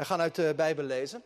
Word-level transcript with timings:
We 0.00 0.06
gaan 0.06 0.20
uit 0.20 0.34
de 0.34 0.52
Bijbel 0.56 0.84
lezen. 0.84 1.22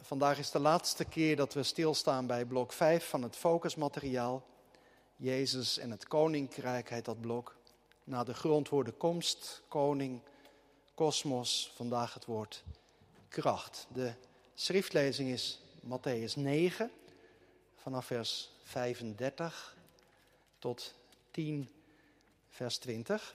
Vandaag 0.00 0.38
is 0.38 0.50
de 0.50 0.58
laatste 0.58 1.04
keer 1.04 1.36
dat 1.36 1.54
we 1.54 1.62
stilstaan 1.62 2.26
bij 2.26 2.44
blok 2.44 2.72
5 2.72 3.08
van 3.08 3.22
het 3.22 3.36
focusmateriaal. 3.36 4.46
Jezus 5.16 5.78
en 5.78 5.90
het 5.90 6.08
koninkrijk 6.08 6.90
heet 6.90 7.04
dat 7.04 7.20
blok. 7.20 7.56
Na 8.04 8.24
de 8.24 8.34
grondwoorden 8.34 8.96
komst, 8.96 9.62
koning, 9.68 10.20
kosmos, 10.94 11.72
vandaag 11.74 12.14
het 12.14 12.24
woord 12.24 12.64
kracht. 13.28 13.86
De 13.92 14.12
schriftlezing 14.54 15.30
is 15.30 15.60
Matthäus 15.80 16.34
9, 16.34 16.90
vanaf 17.76 18.06
vers 18.06 18.50
35 18.62 19.76
tot 20.58 20.94
10, 21.30 21.68
vers 22.48 22.78
20. 22.78 23.34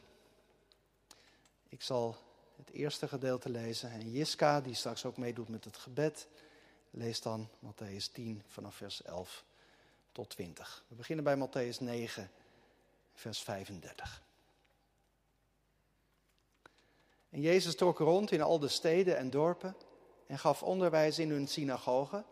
Ik 1.70 1.82
zal 1.82 2.25
het 2.56 2.70
eerste 2.72 3.08
gedeelte 3.08 3.50
lezen. 3.50 3.92
En 3.92 4.12
Jiska, 4.12 4.62
die 4.62 4.76
straks 4.76 5.06
ook 5.06 5.18
meedoet 5.18 5.50
met 5.50 5.64
het 5.64 5.78
gebed, 5.78 6.28
leest 6.90 7.24
dan 7.24 7.50
Matthäus 7.66 8.12
10 8.12 8.44
vanaf 8.48 8.76
vers 8.76 9.04
11 9.04 9.44
tot 10.12 10.30
20. 10.30 10.84
We 10.88 10.96
beginnen 10.96 11.24
bij 11.24 11.36
Matthäus 11.36 11.78
9, 11.80 12.32
vers 13.14 13.40
35. 13.40 14.24
En 17.30 17.42
Jezus 17.42 17.76
trok 17.76 18.00
rond 18.00 18.32
in 18.32 18.42
al 18.42 18.60
de 18.60 18.68
steden 18.68 19.18
en 19.18 19.30
dorpen 19.30 19.76
en 20.28 20.40
gaf 20.40 20.64
onderwijs 20.64 21.20
in 21.20 21.30
hun 21.30 21.48
synagogen. 21.48 22.26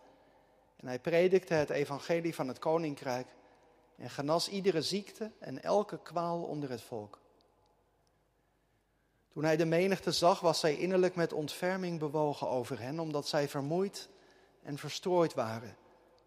En 0.75 0.87
hij 0.87 0.99
predikte 0.99 1.53
het 1.53 1.69
evangelie 1.69 2.35
van 2.35 2.47
het 2.47 2.59
koninkrijk 2.59 3.27
en 3.95 4.09
genas 4.09 4.49
iedere 4.49 4.81
ziekte 4.81 5.31
en 5.39 5.63
elke 5.63 5.99
kwaal 6.01 6.43
onder 6.43 6.69
het 6.69 6.81
volk. 6.81 7.22
Toen 9.33 9.43
hij 9.43 9.57
de 9.57 9.65
menigte 9.65 10.11
zag, 10.11 10.39
was 10.39 10.61
hij 10.61 10.77
innerlijk 10.77 11.15
met 11.15 11.33
ontferming 11.33 11.99
bewogen 11.99 12.49
over 12.49 12.79
hen, 12.79 12.99
omdat 12.99 13.27
zij 13.27 13.49
vermoeid 13.49 14.09
en 14.63 14.77
verstrooid 14.77 15.33
waren, 15.33 15.77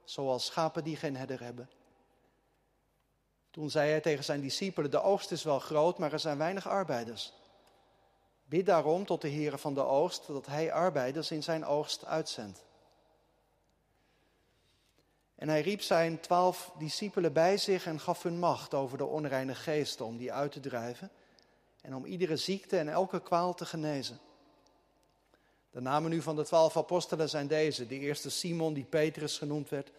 zoals 0.05 0.47
schapen 0.47 0.85
die 0.85 0.97
geen 0.97 1.17
herder 1.17 1.41
hebben. 1.41 1.71
Toen 3.51 3.71
zei 3.71 3.91
hij 3.91 4.01
tegen 4.01 4.25
zijn 4.25 4.41
discipelen: 4.41 4.91
De 4.91 5.03
oogst 5.03 5.31
is 5.31 5.43
wel 5.43 5.59
groot, 5.59 5.99
maar 5.99 6.13
er 6.13 6.19
zijn 6.19 6.39
weinig 6.39 6.69
arbeiders. 6.69 7.33
Bid 8.45 8.67
daarom 8.67 9.05
tot 9.05 9.21
de 9.21 9.31
Heere 9.31 9.59
van 9.59 9.75
de 9.75 9.85
oogst 9.85 10.27
dat 10.27 10.47
hij 10.47 10.73
arbeiders 10.73 11.31
in 11.31 11.43
zijn 11.43 11.65
oogst 11.65 12.05
uitzendt. 12.05 12.65
En 15.35 15.49
hij 15.49 15.61
riep 15.61 15.81
zijn 15.81 16.21
twaalf 16.21 16.73
discipelen 16.79 17.33
bij 17.33 17.57
zich 17.57 17.87
en 17.87 18.01
gaf 18.01 18.23
hun 18.23 18.39
macht 18.39 18.75
over 18.75 18.99
de 18.99 19.05
onreine 19.05 19.55
geesten 19.55 20.07
om 20.07 20.17
die 20.17 20.33
uit 20.33 20.53
te 20.53 20.61
drijven 20.61 21.11
en 21.87 21.95
om 21.95 22.05
iedere 22.05 22.37
ziekte 22.37 22.79
en 22.79 22.89
elke 22.89 23.21
kwaal 23.21 23.55
te 23.55 23.65
genezen. 23.65 24.19
De 25.71 25.81
namen 25.81 26.11
nu 26.11 26.23
van 26.23 26.37
de 26.37 26.45
twaalf 26.45 26.77
apostelen 26.77 27.29
zijn 27.29 27.47
deze. 27.47 27.87
De 27.87 27.99
eerste 27.99 28.31
Simon, 28.31 28.75
die 28.75 28.85
Petrus 28.85 29.39
genoemd 29.39 29.69
werd. 29.69 29.91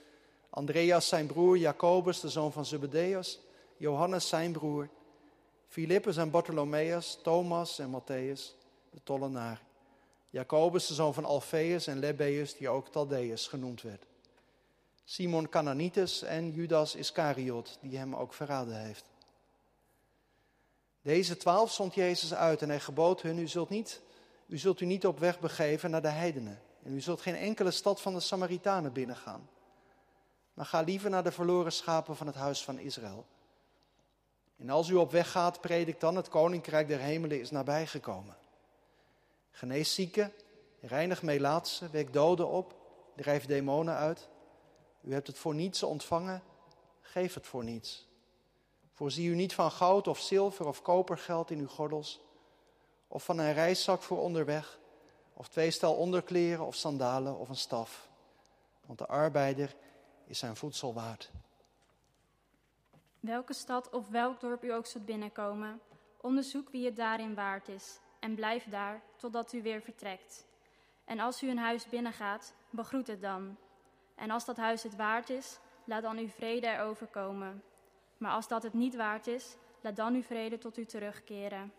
Andreas, 0.50 1.08
zijn 1.08 1.28
broer. 1.28 1.58
Jacobus, 1.58 2.20
de 2.20 2.30
zoon 2.30 2.52
van 2.52 2.66
Zebedeus. 2.66 3.40
Johannes, 3.78 4.28
zijn 4.28 4.52
broer. 4.52 4.90
Filippus 5.68 6.18
en 6.18 6.31
Bartholomeus. 6.31 7.20
Thomas 7.24 7.80
en 7.80 8.02
Matthäus, 8.02 8.42
de 8.90 9.00
tollenaar. 9.03 9.62
Jacobus, 10.30 10.88
de 10.88 10.94
zoon 10.94 11.14
van 11.14 11.26
Alfeus 11.26 11.88
en 11.88 12.00
Lebbeus, 12.00 12.58
die 12.58 12.70
ook 12.70 12.88
Taldeus 12.88 13.47
genoemd 13.47 13.81
werd. 13.81 14.06
Simon 15.03 15.50
Cananitus 15.50 16.22
en 16.22 16.52
Judas 16.52 16.96
Iscariot, 16.96 17.78
die 17.81 17.97
hem 17.97 18.16
ook 18.16 18.34
verraden 18.34 18.81
heeft. 18.81 19.06
Deze 21.07 21.38
twaalf 21.38 21.72
zond 21.72 21.94
Jezus 21.94 22.34
uit 22.34 22.62
en 22.62 22.69
hij 22.69 22.79
gebood 22.79 23.22
hun, 23.22 23.38
u 23.38 23.47
zult, 23.47 23.69
niet, 23.69 24.01
u 24.47 24.57
zult 24.57 24.81
u 24.81 24.85
niet 24.85 25.06
op 25.06 25.19
weg 25.19 25.40
begeven 25.40 25.90
naar 25.90 26.01
de 26.01 26.07
heidenen. 26.07 26.62
En 26.84 26.94
u 26.94 27.01
zult 27.01 27.22
geen 27.22 27.35
enkele 27.35 27.72
stad 27.72 28.01
van 28.01 28.13
de 28.13 28.19
Samaritanen 28.19 28.94
binnengaan. 28.94 29.50
Maar 30.53 30.66
ga 30.66 30.81
liever 30.81 31.09
naar 31.09 31.23
de 31.23 31.31
verloren 31.31 31.72
schapen 31.72 32.16
van 32.16 32.28
het 32.28 32.35
huis 32.35 32.63
van 32.63 32.79
Israël. 32.79 33.25
En 34.57 34.69
als 34.69 34.90
u 34.90 34.96
op 34.96 35.12
weg 35.12 35.31
gaat, 35.31 35.62
predik 35.62 36.00
dan, 36.00 36.16
het 36.16 36.29
koninkrijk 36.29 36.88
der 36.88 37.00
hemelen 37.00 37.40
is 37.40 37.51
nabijgekomen. 37.51 38.38
Genees 39.51 39.94
zieken, 39.94 40.34
reinig 40.81 41.22
melaatsen, 41.22 41.91
wek 41.91 42.13
doden 42.13 42.47
op, 42.47 42.75
drijf 43.16 43.46
demonen 43.46 43.96
uit. 43.96 44.29
U 45.01 45.13
hebt 45.13 45.28
het 45.28 45.38
voor 45.38 45.56
niets 45.56 45.84
ontvangen, 45.84 46.44
geef 47.01 47.34
het 47.34 47.47
voor 47.47 47.63
niets. 47.63 48.06
Voorzie 48.97 49.30
u 49.30 49.35
niet 49.35 49.53
van 49.53 49.72
goud 49.72 50.08
of 50.08 50.19
zilver 50.19 50.68
of 50.68 50.81
kopergeld 50.81 51.52
in 51.52 51.59
uw 51.59 51.68
gordels, 51.68 52.22
of 53.08 53.24
van 53.24 53.38
een 53.38 53.53
reiszak 53.53 54.02
voor 54.02 54.18
onderweg, 54.18 54.80
of 55.34 55.47
twee 55.47 55.72
stel 55.72 55.94
onderkleren 55.94 56.66
of 56.66 56.75
sandalen 56.75 57.38
of 57.38 57.50
een 57.50 57.56
staf. 57.56 58.09
Want 58.85 59.00
de 59.00 59.08
arbeider 59.08 59.75
is 60.25 60.40
zijn 60.40 60.56
voedsel 60.56 60.94
waard. 60.94 61.31
Welke 63.19 63.53
stad 63.53 63.90
of 63.90 64.08
welk 64.08 64.40
dorp 64.40 64.63
u 64.63 64.74
ook 64.74 64.85
zult 64.85 65.06
binnenkomen, 65.06 65.81
onderzoek 66.22 66.69
wie 66.69 66.85
het 66.85 66.96
daarin 66.96 67.35
waard 67.35 67.68
is 67.68 68.00
en 68.19 68.35
blijf 68.35 68.69
daar 68.69 69.02
totdat 69.16 69.53
u 69.53 69.62
weer 69.62 69.81
vertrekt. 69.81 70.46
En 71.06 71.19
als 71.19 71.44
u 71.44 71.50
een 71.50 71.58
huis 71.58 71.90
binnengaat, 71.90 72.53
begroet 72.69 73.08
het 73.08 73.22
dan. 73.22 73.58
En 74.16 74.31
als 74.31 74.46
dat 74.46 74.58
huis 74.58 74.84
het 74.84 74.96
waard 74.96 75.29
is, 75.29 75.59
laat 75.84 76.02
dan 76.02 76.18
uw 76.18 76.29
vrede 76.29 76.68
erover 76.68 77.08
komen. 77.08 77.64
Maar 78.17 78.31
als 78.31 78.47
dat 78.47 78.63
het 78.63 78.73
niet 78.73 78.95
waard 78.95 79.28
is, 79.28 79.55
laat 79.81 79.95
dan 79.95 80.13
uw 80.13 80.23
vrede 80.23 80.57
tot 80.57 80.78
u 80.78 80.85
terugkeren. 80.85 81.73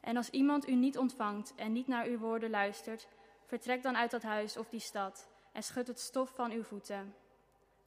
En 0.00 0.16
als 0.16 0.30
iemand 0.30 0.68
u 0.68 0.74
niet 0.74 0.98
ontvangt 0.98 1.54
en 1.54 1.72
niet 1.72 1.86
naar 1.86 2.06
uw 2.06 2.18
woorden 2.18 2.50
luistert, 2.50 3.08
vertrek 3.46 3.82
dan 3.82 3.96
uit 3.96 4.10
dat 4.10 4.22
huis 4.22 4.56
of 4.56 4.68
die 4.68 4.80
stad 4.80 5.28
en 5.52 5.62
schud 5.62 5.86
het 5.86 6.00
stof 6.00 6.34
van 6.34 6.50
uw 6.50 6.62
voeten. 6.62 7.14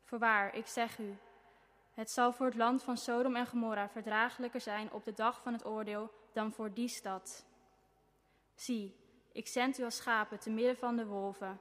Voorwaar, 0.04 0.56
ik 0.56 0.68
zeg 0.68 0.98
u, 1.00 1.18
het 1.94 2.12
zal 2.12 2.32
voor 2.32 2.46
het 2.46 2.56
land 2.56 2.84
van 2.84 2.98
Sodom 2.98 3.36
en 3.36 3.48
Gomorra 3.48 3.90
verdraaglijker 3.90 4.62
zijn 4.62 4.92
op 4.92 5.04
de 5.04 5.14
dag 5.14 5.42
van 5.42 5.54
het 5.54 5.66
oordeel 5.66 6.12
dan 6.32 6.52
voor 6.52 6.74
die 6.74 6.88
stad. 6.88 7.46
Zie, 8.56 8.96
ik 9.32 9.48
zend 9.48 9.80
u 9.80 9.84
als 9.84 9.96
schapen 9.96 10.40
te 10.40 10.50
midden 10.50 10.78
van 10.78 10.96
de 10.96 11.06
wolven. 11.06 11.60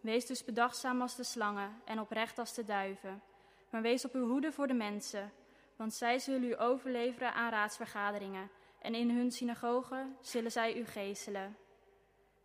Wees 0.00 0.26
dus 0.26 0.44
bedachtzaam 0.44 1.00
als 1.02 1.16
de 1.16 1.24
slangen 1.24 1.80
en 1.84 2.00
oprecht 2.00 2.38
als 2.38 2.54
de 2.54 2.64
duiven. 2.64 3.22
Maar 3.70 3.82
wees 3.82 4.04
op 4.04 4.14
uw 4.14 4.28
hoede 4.28 4.52
voor 4.52 4.66
de 4.66 4.74
mensen, 4.74 5.32
want 5.76 5.94
zij 5.94 6.18
zullen 6.18 6.44
u 6.44 6.60
overleveren 6.60 7.34
aan 7.34 7.50
raadsvergaderingen, 7.50 8.50
en 8.78 8.94
in 8.94 9.10
hun 9.10 9.30
synagogen 9.30 10.16
zullen 10.20 10.52
zij 10.52 10.76
u 10.76 10.84
geeselen. 10.84 11.56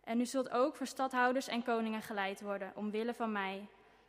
En 0.04 0.20
u 0.20 0.26
zult 0.26 0.50
ook 0.50 0.76
voor 0.76 0.86
stadhouders 0.86 1.48
en 1.48 1.62
koningen 1.62 2.02
geleid 2.02 2.40
worden, 2.40 2.72
omwille 2.74 3.14
van 3.14 3.32
mij, 3.32 3.68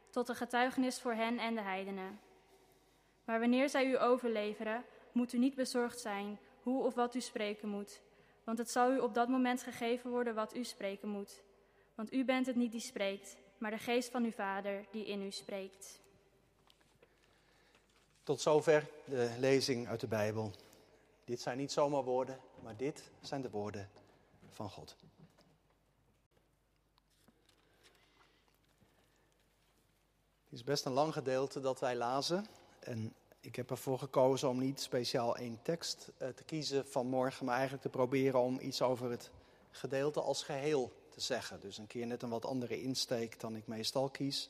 tot 0.09 0.29
een 0.29 0.35
getuigenis 0.35 1.01
voor 1.01 1.13
hen 1.13 1.37
en 1.39 1.55
de 1.55 1.61
heidenen. 1.61 2.19
Maar 3.25 3.39
wanneer 3.39 3.69
zij 3.69 3.85
u 3.85 4.01
overleveren, 4.01 4.83
moet 5.11 5.33
u 5.33 5.37
niet 5.37 5.55
bezorgd 5.55 5.99
zijn 5.99 6.39
hoe 6.61 6.83
of 6.83 6.93
wat 6.93 7.15
u 7.15 7.21
spreken 7.21 7.69
moet, 7.69 8.01
want 8.43 8.57
het 8.57 8.69
zal 8.69 8.91
u 8.91 8.99
op 8.99 9.13
dat 9.13 9.27
moment 9.27 9.63
gegeven 9.63 10.09
worden 10.09 10.35
wat 10.35 10.55
u 10.55 10.63
spreken 10.63 11.09
moet. 11.09 11.43
Want 11.95 12.13
u 12.13 12.25
bent 12.25 12.45
het 12.45 12.55
niet 12.55 12.71
die 12.71 12.81
spreekt, 12.81 13.37
maar 13.57 13.71
de 13.71 13.77
geest 13.77 14.11
van 14.11 14.23
uw 14.23 14.31
Vader 14.31 14.85
die 14.91 15.05
in 15.05 15.21
u 15.21 15.31
spreekt. 15.31 16.01
Tot 18.23 18.41
zover 18.41 18.89
de 19.05 19.31
lezing 19.39 19.87
uit 19.87 19.99
de 19.99 20.07
Bijbel. 20.07 20.51
Dit 21.25 21.41
zijn 21.41 21.57
niet 21.57 21.71
zomaar 21.71 22.03
woorden, 22.03 22.39
maar 22.61 22.77
dit 22.77 23.03
zijn 23.21 23.41
de 23.41 23.49
woorden 23.49 23.89
van 24.49 24.69
God. 24.69 24.95
Het 30.43 30.61
is 30.61 30.63
best 30.63 30.85
een 30.85 30.91
lang 30.91 31.13
gedeelte 31.13 31.59
dat 31.59 31.79
wij 31.79 31.95
lazen. 31.95 32.45
En 32.79 33.13
ik 33.39 33.55
heb 33.55 33.69
ervoor 33.69 33.99
gekozen 33.99 34.49
om 34.49 34.59
niet 34.59 34.81
speciaal 34.81 35.37
één 35.37 35.59
tekst 35.61 36.11
eh, 36.17 36.27
te 36.27 36.43
kiezen 36.43 36.87
vanmorgen, 36.87 37.45
maar 37.45 37.55
eigenlijk 37.55 37.83
te 37.83 37.89
proberen 37.89 38.39
om 38.39 38.59
iets 38.59 38.81
over 38.81 39.09
het 39.09 39.31
gedeelte 39.71 40.21
als 40.21 40.43
geheel 40.43 40.91
te 41.09 41.21
zeggen. 41.21 41.59
Dus 41.59 41.77
een 41.77 41.87
keer 41.87 42.05
net 42.05 42.21
een 42.21 42.29
wat 42.29 42.45
andere 42.45 42.81
insteek 42.81 43.39
dan 43.39 43.55
ik 43.55 43.67
meestal 43.67 44.09
kies. 44.09 44.49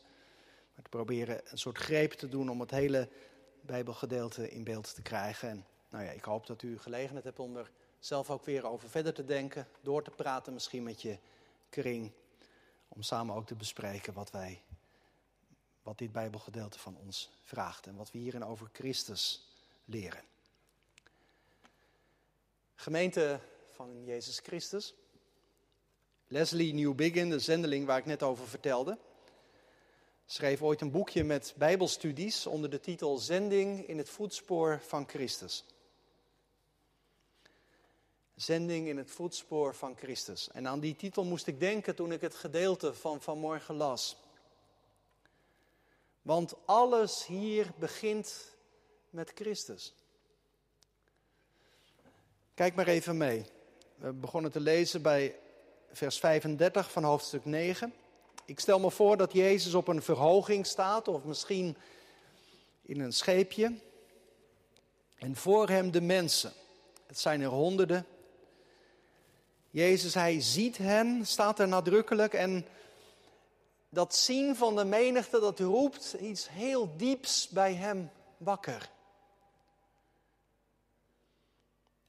Maar 0.73 0.83
te 0.83 0.89
proberen 0.89 1.41
een 1.45 1.57
soort 1.57 1.77
greep 1.77 2.11
te 2.11 2.29
doen 2.29 2.49
om 2.49 2.59
het 2.59 2.71
hele 2.71 3.09
Bijbelgedeelte 3.65 4.49
in 4.49 4.63
beeld 4.63 4.95
te 4.95 5.01
krijgen. 5.01 5.49
En 5.49 5.65
nou 5.89 6.03
ja, 6.03 6.11
ik 6.11 6.23
hoop 6.23 6.47
dat 6.47 6.61
u 6.61 6.79
gelegenheid 6.79 7.23
hebt 7.23 7.39
om 7.39 7.57
er 7.57 7.71
zelf 7.99 8.29
ook 8.29 8.45
weer 8.45 8.65
over 8.65 8.89
verder 8.89 9.13
te 9.13 9.25
denken, 9.25 9.67
door 9.81 10.03
te 10.03 10.11
praten 10.11 10.53
misschien 10.53 10.83
met 10.83 11.01
je 11.01 11.17
kring, 11.69 12.11
om 12.87 13.01
samen 13.01 13.35
ook 13.35 13.47
te 13.47 13.55
bespreken 13.55 14.13
wat 14.13 14.31
wij, 14.31 14.61
wat 15.81 15.97
dit 15.97 16.11
Bijbelgedeelte 16.11 16.79
van 16.79 16.97
ons 16.97 17.29
vraagt 17.41 17.87
en 17.87 17.95
wat 17.95 18.11
we 18.11 18.17
hierin 18.17 18.43
over 18.43 18.69
Christus 18.73 19.47
leren. 19.85 20.23
Gemeente 22.75 23.39
van 23.71 24.05
Jezus 24.05 24.39
Christus. 24.39 24.93
Leslie 26.27 26.73
Newbigin, 26.73 27.29
de 27.29 27.39
zendeling 27.39 27.85
waar 27.85 27.97
ik 27.97 28.05
net 28.05 28.23
over 28.23 28.47
vertelde, 28.47 28.97
schreef 30.33 30.61
ooit 30.61 30.81
een 30.81 30.91
boekje 30.91 31.23
met 31.23 31.53
Bijbelstudies 31.57 32.47
onder 32.47 32.69
de 32.69 32.79
titel 32.79 33.17
Zending 33.17 33.87
in 33.87 33.97
het 33.97 34.09
voetspoor 34.09 34.81
van 34.87 35.07
Christus. 35.07 35.65
Zending 38.35 38.87
in 38.87 38.97
het 38.97 39.11
voetspoor 39.11 39.75
van 39.75 39.95
Christus. 39.97 40.49
En 40.51 40.67
aan 40.67 40.79
die 40.79 40.95
titel 40.95 41.23
moest 41.23 41.47
ik 41.47 41.59
denken 41.59 41.95
toen 41.95 42.11
ik 42.11 42.21
het 42.21 42.35
gedeelte 42.35 42.93
van 42.93 43.21
vanmorgen 43.21 43.75
las. 43.75 44.17
Want 46.21 46.53
alles 46.65 47.25
hier 47.25 47.71
begint 47.79 48.55
met 49.09 49.31
Christus. 49.35 49.93
Kijk 52.53 52.75
maar 52.75 52.87
even 52.87 53.17
mee. 53.17 53.45
We 53.95 54.13
begonnen 54.13 54.51
te 54.51 54.59
lezen 54.59 55.01
bij 55.01 55.39
vers 55.91 56.19
35 56.19 56.91
van 56.91 57.03
hoofdstuk 57.03 57.45
9. 57.45 57.93
Ik 58.53 58.59
stel 58.59 58.79
me 58.79 58.91
voor 58.91 59.17
dat 59.17 59.33
Jezus 59.33 59.73
op 59.73 59.87
een 59.87 60.01
verhoging 60.01 60.65
staat, 60.65 61.07
of 61.07 61.23
misschien 61.23 61.77
in 62.81 62.99
een 62.99 63.13
scheepje. 63.13 63.73
En 65.15 65.35
voor 65.35 65.69
hem 65.69 65.91
de 65.91 66.01
mensen. 66.01 66.51
Het 67.07 67.19
zijn 67.19 67.41
er 67.41 67.47
honderden. 67.47 68.05
Jezus, 69.69 70.13
hij 70.13 70.41
ziet 70.41 70.77
hen, 70.77 71.25
staat 71.25 71.59
er 71.59 71.67
nadrukkelijk. 71.67 72.33
En 72.33 72.67
dat 73.89 74.15
zien 74.15 74.55
van 74.55 74.75
de 74.75 74.85
menigte, 74.85 75.39
dat 75.39 75.59
roept 75.59 76.15
iets 76.19 76.49
heel 76.49 76.97
dieps 76.97 77.47
bij 77.47 77.73
hem 77.73 78.11
wakker. 78.37 78.89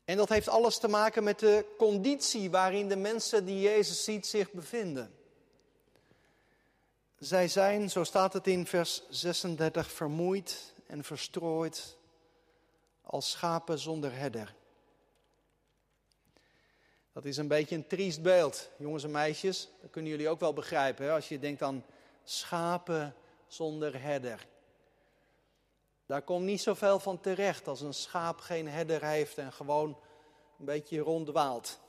En 0.05 0.17
dat 0.17 0.29
heeft 0.29 0.49
alles 0.49 0.79
te 0.79 0.89
maken 0.89 1.25
met 1.25 1.39
de 1.39 1.75
conditie 1.79 2.51
waarin 2.51 2.89
de 2.89 2.97
mensen 2.97 3.45
die 3.45 3.61
Jezus 3.61 4.05
ziet 4.05 4.27
zich 4.27 4.53
bevinden. 4.53 5.23
Zij 7.25 7.49
zijn, 7.49 7.91
zo 7.91 8.05
staat 8.05 8.33
het 8.33 8.47
in 8.47 8.67
vers 8.67 9.03
36, 9.09 9.91
vermoeid 9.91 10.75
en 10.87 11.05
verstrooid 11.05 11.97
als 13.03 13.31
schapen 13.31 13.79
zonder 13.79 14.17
herder. 14.17 14.55
Dat 17.13 17.25
is 17.25 17.37
een 17.37 17.49
beetje 17.49 17.75
een 17.75 17.87
triest 17.87 18.23
beeld, 18.23 18.71
jongens 18.77 19.05
en 19.05 19.11
meisjes. 19.11 19.69
Dat 19.81 19.91
kunnen 19.91 20.11
jullie 20.11 20.29
ook 20.29 20.41
wel 20.41 20.53
begrijpen, 20.53 21.05
hè? 21.05 21.13
als 21.13 21.29
je 21.29 21.39
denkt 21.39 21.63
aan 21.63 21.85
schapen 22.25 23.15
zonder 23.47 24.03
herder. 24.03 24.47
Daar 26.07 26.23
komt 26.23 26.45
niet 26.45 26.63
zoveel 26.63 26.99
van 26.99 27.21
terecht 27.21 27.69
als 27.69 27.81
een 27.81 27.95
schaap 27.95 28.41
geen 28.41 28.69
herder 28.69 29.05
heeft 29.05 29.39
en 29.39 29.53
gewoon 29.53 29.99
een 30.59 30.65
beetje 30.65 30.99
ronddwaalt. 30.99 31.81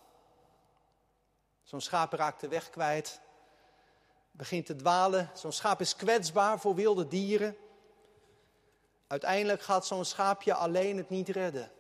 Zo'n 1.64 1.82
schaap 1.82 2.14
raakt 2.14 2.42
de 2.42 2.48
weg 2.48 2.70
kwijt, 2.70 3.24
begint 4.38 4.66
te 4.66 4.76
dwalen. 4.76 5.32
Zo'n 5.34 5.52
schaap 5.52 5.82
is 5.82 5.96
kwetsbaar 5.96 6.60
voor 6.60 6.76
wilde 6.76 7.08
dieren. 7.08 7.58
Uiteindelijk 9.08 9.62
gaat 9.62 9.86
zo'n 9.86 10.06
schaapje 10.06 10.54
alleen 10.54 10.98
het 10.98 11.10
niet 11.10 11.30
redden. 11.30 11.72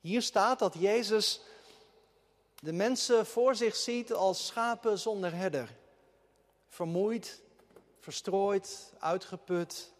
Hier 0.00 0.22
staat 0.22 0.58
dat 0.58 0.74
Jezus 0.78 1.40
de 2.60 2.72
mensen 2.72 3.26
voor 3.26 3.54
zich 3.54 3.76
ziet 3.76 4.12
als 4.12 4.46
schapen 4.46 4.98
zonder 4.98 5.34
herder. 5.34 5.76
Vermoeid, 6.68 7.42
verstrooid, 8.00 8.92
uitgeput 8.98 9.92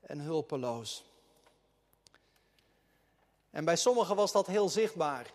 en 0.00 0.18
hulpeloos. 0.20 1.04
En 3.50 3.64
bij 3.64 3.76
sommigen 3.76 4.16
was 4.16 4.32
dat 4.32 4.46
heel 4.46 4.68
zichtbaar. 4.68 5.32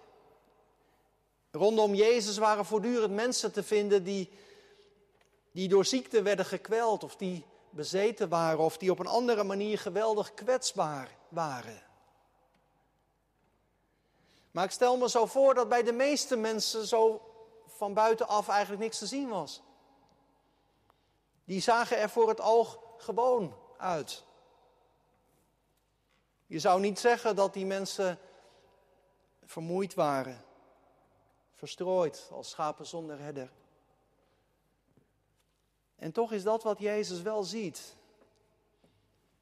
Rondom 1.56 1.94
Jezus 1.94 2.38
waren 2.38 2.66
voortdurend 2.66 3.14
mensen 3.14 3.52
te 3.52 3.64
vinden 3.64 4.04
die, 4.04 4.30
die 5.52 5.68
door 5.68 5.86
ziekte 5.86 6.22
werden 6.22 6.46
gekweld 6.46 7.04
of 7.04 7.16
die 7.16 7.46
bezeten 7.70 8.30
waren 8.30 8.60
of 8.60 8.78
die 8.78 8.92
op 8.92 9.00
een 9.00 9.08
andere 9.08 9.44
manier 9.44 9.80
geweldig 9.80 10.34
kwetsbaar 10.34 11.18
waren. 11.30 11.82
Maar 14.52 14.64
ik 14.64 14.72
stel 14.72 14.98
me 14.98 15.10
zo 15.10 15.26
voor 15.26 15.54
dat 15.54 15.70
bij 15.70 15.84
de 15.84 15.92
meeste 15.92 16.36
mensen 16.36 16.88
zo 16.88 17.22
van 17.68 17.94
buitenaf 17.94 18.48
eigenlijk 18.48 18.82
niks 18.82 18.98
te 18.98 19.06
zien 19.06 19.30
was. 19.30 19.62
Die 21.46 21.62
zagen 21.62 21.98
er 21.98 22.10
voor 22.10 22.30
het 22.30 22.42
oog 22.42 22.80
gewoon 22.98 23.58
uit. 23.78 24.24
Je 26.46 26.60
zou 26.60 26.80
niet 26.80 27.00
zeggen 27.00 27.36
dat 27.36 27.54
die 27.54 27.66
mensen 27.66 28.20
vermoeid 29.46 29.94
waren, 29.94 30.46
verstrooid 31.64 32.28
als 32.32 32.50
schapen 32.50 32.86
zonder 32.86 33.20
herder. 33.20 33.50
En 35.96 36.12
toch 36.12 36.32
is 36.32 36.44
dat 36.44 36.64
wat 36.64 36.80
Jezus 36.80 37.22
wel 37.22 37.44
ziet. 37.44 37.96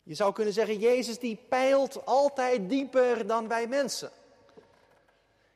Je 0.03 0.13
zou 0.15 0.33
kunnen 0.33 0.53
zeggen, 0.53 0.79
Jezus 0.79 1.19
die 1.19 1.35
peilt 1.35 2.05
altijd 2.05 2.69
dieper 2.69 3.27
dan 3.27 3.47
wij 3.47 3.67
mensen. 3.67 4.11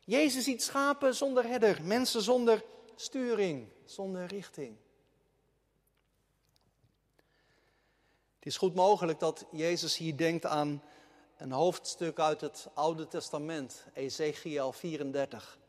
Jezus 0.04 0.44
ziet 0.44 0.64
schapen 0.64 1.16
zonder 1.16 1.48
herder, 1.48 1.84
mensen 1.84 2.22
zonder 2.22 2.64
sturing, 2.96 3.68
zonder 3.84 4.26
richting. 4.26 4.78
Het 8.36 8.46
is 8.46 8.58
goed 8.58 8.76
mogelijk 8.76 9.20
dat 9.20 9.46
Jezus 9.52 9.98
hier 9.98 10.18
denkt 10.18 10.46
aan 10.46 10.84
een 11.38 11.52
hoofdstuk 11.52 12.20
uit 12.20 12.42
het 12.42 12.68
Oude 12.74 13.08
Testament, 13.08 13.86
Ezekiel 13.94 14.72
34. 14.72 15.64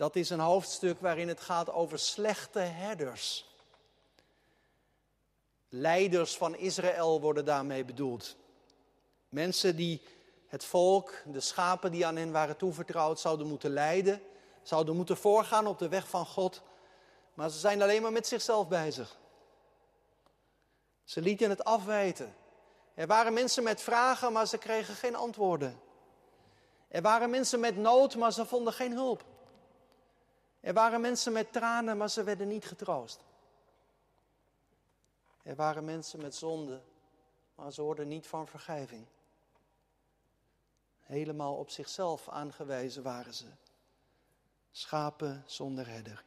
Dat 0.00 0.16
is 0.16 0.30
een 0.30 0.40
hoofdstuk 0.40 1.00
waarin 1.00 1.28
het 1.28 1.40
gaat 1.40 1.70
over 1.72 1.98
slechte 1.98 2.58
herders. 2.58 3.54
Leiders 5.68 6.36
van 6.36 6.56
Israël 6.56 7.20
worden 7.20 7.44
daarmee 7.44 7.84
bedoeld. 7.84 8.36
Mensen 9.28 9.76
die 9.76 10.02
het 10.46 10.64
volk, 10.64 11.14
de 11.26 11.40
schapen 11.40 11.90
die 11.90 12.06
aan 12.06 12.16
hen 12.16 12.32
waren 12.32 12.56
toevertrouwd, 12.56 13.20
zouden 13.20 13.46
moeten 13.46 13.70
leiden, 13.70 14.22
zouden 14.62 14.96
moeten 14.96 15.16
voorgaan 15.16 15.66
op 15.66 15.78
de 15.78 15.88
weg 15.88 16.08
van 16.08 16.26
God. 16.26 16.62
Maar 17.34 17.50
ze 17.50 17.58
zijn 17.58 17.82
alleen 17.82 18.02
maar 18.02 18.12
met 18.12 18.26
zichzelf 18.26 18.68
bezig. 18.68 19.18
Ze 21.04 21.20
lieten 21.20 21.50
het 21.50 21.64
afweten. 21.64 22.34
Er 22.94 23.06
waren 23.06 23.32
mensen 23.32 23.62
met 23.62 23.80
vragen, 23.80 24.32
maar 24.32 24.46
ze 24.46 24.58
kregen 24.58 24.94
geen 24.94 25.16
antwoorden. 25.16 25.80
Er 26.88 27.02
waren 27.02 27.30
mensen 27.30 27.60
met 27.60 27.76
nood, 27.76 28.16
maar 28.16 28.32
ze 28.32 28.46
vonden 28.46 28.72
geen 28.72 28.92
hulp. 28.92 29.24
Er 30.60 30.72
waren 30.72 31.00
mensen 31.00 31.32
met 31.32 31.52
tranen, 31.52 31.96
maar 31.96 32.10
ze 32.10 32.22
werden 32.22 32.48
niet 32.48 32.64
getroost. 32.64 33.20
Er 35.42 35.54
waren 35.54 35.84
mensen 35.84 36.20
met 36.20 36.34
zonde, 36.34 36.82
maar 37.54 37.72
ze 37.72 37.80
hoorden 37.80 38.08
niet 38.08 38.26
van 38.26 38.46
vergeving. 38.46 39.06
Helemaal 41.00 41.56
op 41.56 41.70
zichzelf 41.70 42.28
aangewezen 42.28 43.02
waren 43.02 43.34
ze. 43.34 43.46
Schapen 44.70 45.42
zonder 45.46 45.88
herder. 45.88 46.24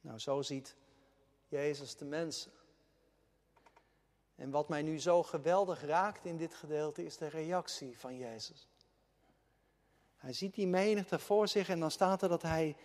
Nou, 0.00 0.18
zo 0.18 0.42
ziet 0.42 0.76
Jezus 1.48 1.96
de 1.96 2.04
mensen. 2.04 2.52
En 4.34 4.50
wat 4.50 4.68
mij 4.68 4.82
nu 4.82 5.00
zo 5.00 5.22
geweldig 5.22 5.82
raakt 5.82 6.24
in 6.24 6.36
dit 6.36 6.54
gedeelte 6.54 7.04
is 7.04 7.16
de 7.16 7.26
reactie 7.28 7.98
van 7.98 8.16
Jezus. 8.16 8.67
Hij 10.18 10.32
ziet 10.32 10.54
die 10.54 10.66
menigte 10.66 11.18
voor 11.18 11.48
zich 11.48 11.68
en 11.68 11.80
dan 11.80 11.90
staat 11.90 12.22
er 12.22 12.28
dat 12.28 12.42
hij 12.42 12.76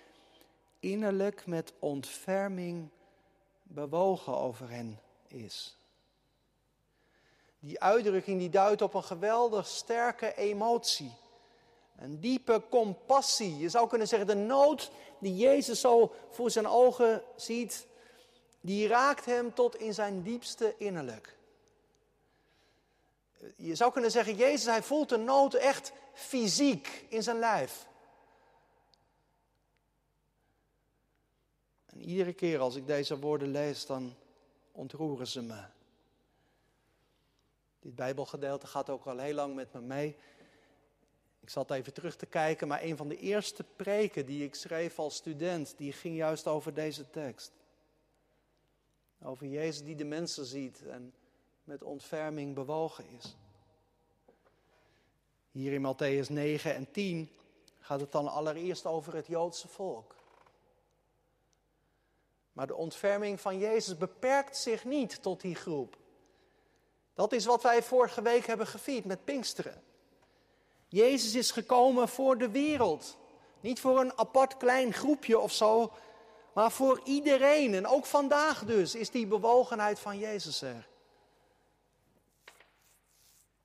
innerlijk 0.80 1.46
met 1.46 1.74
ontferming 1.80 2.90
bewogen 3.64 4.38
over 4.38 4.70
hen 4.70 5.00
is. 5.28 5.78
Die 7.60 7.80
uitdrukking 7.82 8.40
die 8.40 8.50
duidt 8.50 8.82
op 8.82 8.94
een 8.94 9.04
geweldig 9.04 9.68
sterke 9.68 10.36
emotie. 10.36 11.12
Een 11.98 12.20
diepe 12.20 12.64
compassie. 12.70 13.58
Je 13.58 13.70
zou 13.70 13.88
kunnen 13.88 14.08
zeggen, 14.08 14.28
de 14.28 14.36
nood 14.36 14.92
die 15.20 15.36
Jezus 15.36 15.80
zo 15.80 16.14
voor 16.30 16.52
zijn 16.52 16.68
ogen 16.68 17.24
ziet, 17.36 17.88
die 18.62 18.88
raakt 18.88 19.26
hem 19.26 19.54
tot 19.54 19.76
in 19.76 19.94
zijn 19.94 20.22
diepste 20.22 20.76
innerlijk. 20.78 21.38
Je 23.56 23.76
zou 23.76 23.92
kunnen 23.92 24.12
zeggen, 24.12 24.36
Jezus, 24.36 24.66
hij 24.66 24.84
voelt 24.84 25.10
de 25.10 25.18
nood 25.18 25.54
echt 25.54 25.92
fysiek 26.14 27.06
in 27.10 27.24
zijn 27.24 27.40
lijf. 27.40 27.88
En 31.86 32.02
iedere 32.02 32.34
keer 32.34 32.60
als 32.60 32.76
ik 32.76 32.88
deze 32.88 33.20
woorden 33.20 33.52
lees, 33.52 33.86
dan 33.86 34.16
ontroeren 34.72 35.28
ze 35.28 35.42
me. 35.42 35.64
Dit 37.80 37.96
Bijbelgedeelte 37.96 38.68
gaat 38.68 38.90
ook 38.90 39.06
al 39.06 39.18
heel 39.18 39.34
lang 39.34 39.56
met 39.56 39.74
me 39.74 39.82
mee. 39.82 40.16
Ik 41.40 41.50
zat 41.50 41.72
even 41.72 41.94
terug 41.94 42.16
te 42.16 42.26
kijken, 42.26 42.68
maar 42.68 42.84
een 42.84 42.98
van 42.98 43.08
de 43.08 43.18
eerste 43.18 43.64
preken 43.76 44.26
die 44.26 44.44
ik 44.44 44.56
schreef 44.56 45.00
als 45.00 45.16
student, 45.16 45.78
die 45.78 45.92
ging 45.92 46.16
juist 46.16 46.48
over 46.48 46.74
deze 46.74 47.10
tekst. 47.10 47.52
Over 49.22 49.48
Jezus 49.48 49.84
die 49.84 49.96
de 49.96 50.06
mensen 50.06 50.46
ziet 50.46 50.82
en 50.86 51.14
met 51.64 51.84
ontferming 51.84 52.56
bewogen 52.56 53.06
is. 53.18 53.36
Hier 55.52 55.74
in 55.74 55.96
Matthäus 55.96 56.30
9 56.30 56.76
en 56.76 56.92
10 56.92 57.30
gaat 57.80 58.00
het 58.00 58.12
dan 58.12 58.28
allereerst 58.28 58.86
over 58.86 59.16
het 59.16 59.28
Joodse 59.28 59.68
volk. 59.68 60.16
Maar 62.54 62.68
de 62.68 62.76
ontferming 62.76 63.42
van 63.42 63.58
Jezus 63.58 63.98
beperkt 63.98 64.58
zich 64.58 64.86
niet 64.86 65.22
tot 65.22 65.42
die 65.42 65.56
groep. 65.56 65.98
Dat 67.14 67.32
is 67.32 67.46
wat 67.46 67.64
wij 67.64 67.84
vorige 67.84 68.22
week 68.22 68.46
hebben 68.46 68.68
gevierd 68.68 69.06
met 69.06 69.24
Pinksteren. 69.24 69.84
Jezus 70.88 71.36
is 71.36 71.52
gekomen 71.52 72.08
voor 72.08 72.38
de 72.38 72.50
wereld. 72.50 73.18
Niet 73.60 73.80
voor 73.80 74.00
een 74.00 74.18
apart 74.18 74.58
klein 74.58 74.94
groepje 74.94 75.40
of 75.40 75.52
zo, 75.52 75.92
maar 76.54 76.72
voor 76.72 77.02
iedereen. 77.04 77.74
En 77.74 77.88
ook 77.88 78.06
vandaag 78.06 78.66
dus 78.66 78.96
is 78.96 79.10
die 79.10 79.28
bewogenheid 79.28 80.00
van 80.00 80.18
Jezus 80.18 80.62
er. 80.62 80.88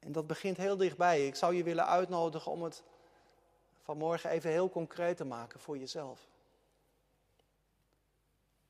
En 0.08 0.14
dat 0.14 0.26
begint 0.26 0.56
heel 0.56 0.76
dichtbij. 0.76 1.26
Ik 1.26 1.34
zou 1.34 1.54
je 1.54 1.62
willen 1.62 1.86
uitnodigen 1.86 2.52
om 2.52 2.62
het 2.62 2.82
vanmorgen 3.82 4.30
even 4.30 4.50
heel 4.50 4.70
concreet 4.70 5.16
te 5.16 5.24
maken 5.24 5.60
voor 5.60 5.78
jezelf. 5.78 6.28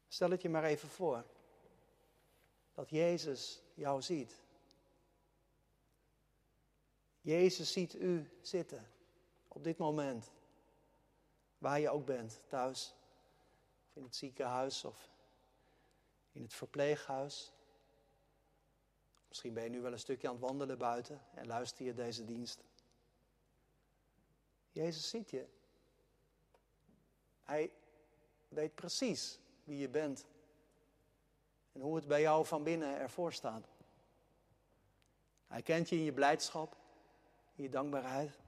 Stel 0.09 0.31
het 0.31 0.43
je 0.43 0.49
maar 0.49 0.65
even 0.65 0.89
voor. 0.89 1.25
Dat 2.75 2.91
Jezus 2.91 3.61
jou 3.75 4.03
ziet. 4.03 4.41
Jezus 7.21 7.73
ziet 7.73 7.95
u 7.95 8.31
zitten 8.43 8.89
op 9.49 9.65
dit 9.65 9.79
moment. 9.79 10.31
Waar 11.59 11.81
je 11.81 11.91
ook 11.91 12.07
bent, 12.07 12.41
thuis, 12.49 12.95
of 13.89 13.97
in 13.97 14.03
het 14.03 14.17
ziekenhuis, 14.17 14.85
of 14.85 15.09
in 16.33 16.43
het 16.43 16.55
verpleeghuis. 16.55 17.53
Misschien 19.29 19.53
ben 19.53 19.63
je 19.63 19.69
nu 19.69 19.81
wel 19.81 19.93
een 19.93 19.99
stukje 19.99 20.29
aan 20.29 20.35
het 20.35 20.43
wandelen 20.43 20.79
buiten 20.79 21.21
en 21.35 21.47
luister 21.47 21.85
je 21.85 21.95
deze 21.95 22.25
dienst. 22.25 22.65
Jezus 24.71 25.09
ziet 25.09 25.31
je. 25.31 25.47
Hij 27.43 27.71
weet 28.49 28.75
precies 28.75 29.39
wie 29.65 29.79
je 29.79 29.89
bent 29.89 30.27
en 31.73 31.81
hoe 31.81 31.97
het 31.97 32.07
bij 32.07 32.21
jou 32.21 32.47
van 32.47 32.63
binnen 32.63 32.99
ervoor 32.99 33.33
staat. 33.33 33.67
Hij 35.47 35.63
kent 35.63 35.89
je 35.89 35.97
in 35.97 36.03
je 36.03 36.13
blijdschap, 36.13 36.77
in 37.55 37.63
je 37.63 37.69
dankbaarheid. 37.69 38.39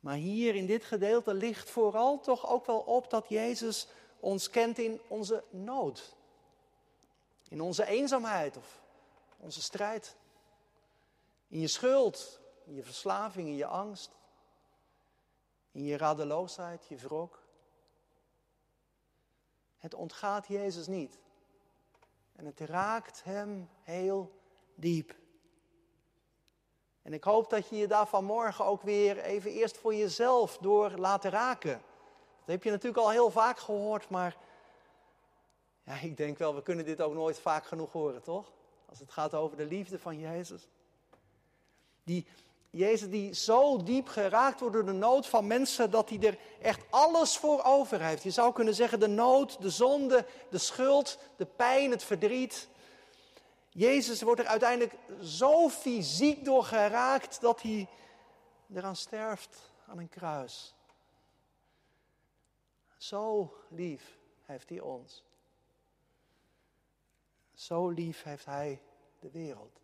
Maar 0.00 0.16
hier 0.16 0.54
in 0.54 0.66
dit 0.66 0.84
gedeelte 0.84 1.34
ligt 1.34 1.70
vooral 1.70 2.20
toch 2.20 2.48
ook 2.48 2.66
wel 2.66 2.80
op 2.80 3.10
dat 3.10 3.28
Jezus 3.28 3.88
ons 4.20 4.50
kent 4.50 4.78
in 4.78 5.00
onze 5.08 5.44
nood. 5.50 6.16
In 7.48 7.60
onze 7.60 7.86
eenzaamheid 7.86 8.56
of 8.56 8.82
onze 9.44 9.62
strijd. 9.62 10.16
In 11.48 11.60
je 11.60 11.68
schuld, 11.68 12.40
in 12.64 12.74
je 12.74 12.82
verslaving, 12.82 13.48
in 13.48 13.56
je 13.56 13.66
angst. 13.66 14.16
In 15.72 15.84
je 15.84 15.96
radeloosheid, 15.96 16.86
je 16.86 16.96
wrok. 16.96 17.42
Het 19.78 19.94
ontgaat 19.94 20.46
Jezus 20.46 20.86
niet. 20.86 21.18
En 22.32 22.44
het 22.44 22.60
raakt 22.60 23.24
hem 23.24 23.68
heel 23.82 24.38
diep. 24.74 25.14
En 27.02 27.12
ik 27.12 27.24
hoop 27.24 27.50
dat 27.50 27.68
je 27.68 27.76
je 27.76 27.86
daar 27.86 28.06
vanmorgen 28.06 28.64
ook 28.64 28.82
weer 28.82 29.18
even 29.18 29.50
eerst 29.50 29.76
voor 29.76 29.94
jezelf 29.94 30.58
door 30.58 30.90
laat 30.90 31.24
raken. 31.24 31.82
Dat 32.38 32.54
heb 32.54 32.62
je 32.62 32.70
natuurlijk 32.70 33.02
al 33.02 33.10
heel 33.10 33.30
vaak 33.30 33.58
gehoord, 33.58 34.08
maar 34.08 34.36
ja, 35.82 35.94
ik 35.94 36.16
denk 36.16 36.38
wel, 36.38 36.54
we 36.54 36.62
kunnen 36.62 36.84
dit 36.84 37.00
ook 37.00 37.14
nooit 37.14 37.38
vaak 37.38 37.66
genoeg 37.66 37.92
horen, 37.92 38.22
toch? 38.22 38.53
Als 38.94 39.02
het 39.02 39.12
gaat 39.12 39.34
over 39.34 39.56
de 39.56 39.66
liefde 39.66 39.98
van 39.98 40.18
Jezus. 40.18 40.68
Die 42.04 42.26
Jezus 42.70 43.10
die 43.10 43.32
zo 43.32 43.82
diep 43.82 44.08
geraakt 44.08 44.60
wordt 44.60 44.74
door 44.74 44.84
de 44.84 44.92
nood 44.92 45.26
van 45.26 45.46
mensen 45.46 45.90
dat 45.90 46.08
hij 46.08 46.20
er 46.20 46.38
echt 46.60 46.84
alles 46.90 47.36
voor 47.36 47.62
over 47.62 48.02
heeft. 48.02 48.22
Je 48.22 48.30
zou 48.30 48.52
kunnen 48.52 48.74
zeggen 48.74 49.00
de 49.00 49.06
nood, 49.06 49.62
de 49.62 49.70
zonde, 49.70 50.26
de 50.50 50.58
schuld, 50.58 51.18
de 51.36 51.46
pijn, 51.46 51.90
het 51.90 52.04
verdriet. 52.04 52.68
Jezus 53.68 54.22
wordt 54.22 54.40
er 54.40 54.46
uiteindelijk 54.46 54.94
zo 55.22 55.68
fysiek 55.68 56.44
door 56.44 56.64
geraakt 56.64 57.40
dat 57.40 57.62
hij 57.62 57.88
eraan 58.74 58.96
sterft 58.96 59.72
aan 59.86 59.98
een 59.98 60.08
kruis. 60.08 60.74
Zo 62.96 63.54
lief 63.68 64.18
heeft 64.42 64.68
hij 64.68 64.80
ons. 64.80 65.22
Zo 67.54 67.88
lief 67.88 68.22
heeft 68.22 68.44
hij 68.44 68.82
de 69.18 69.30
wereld. 69.30 69.80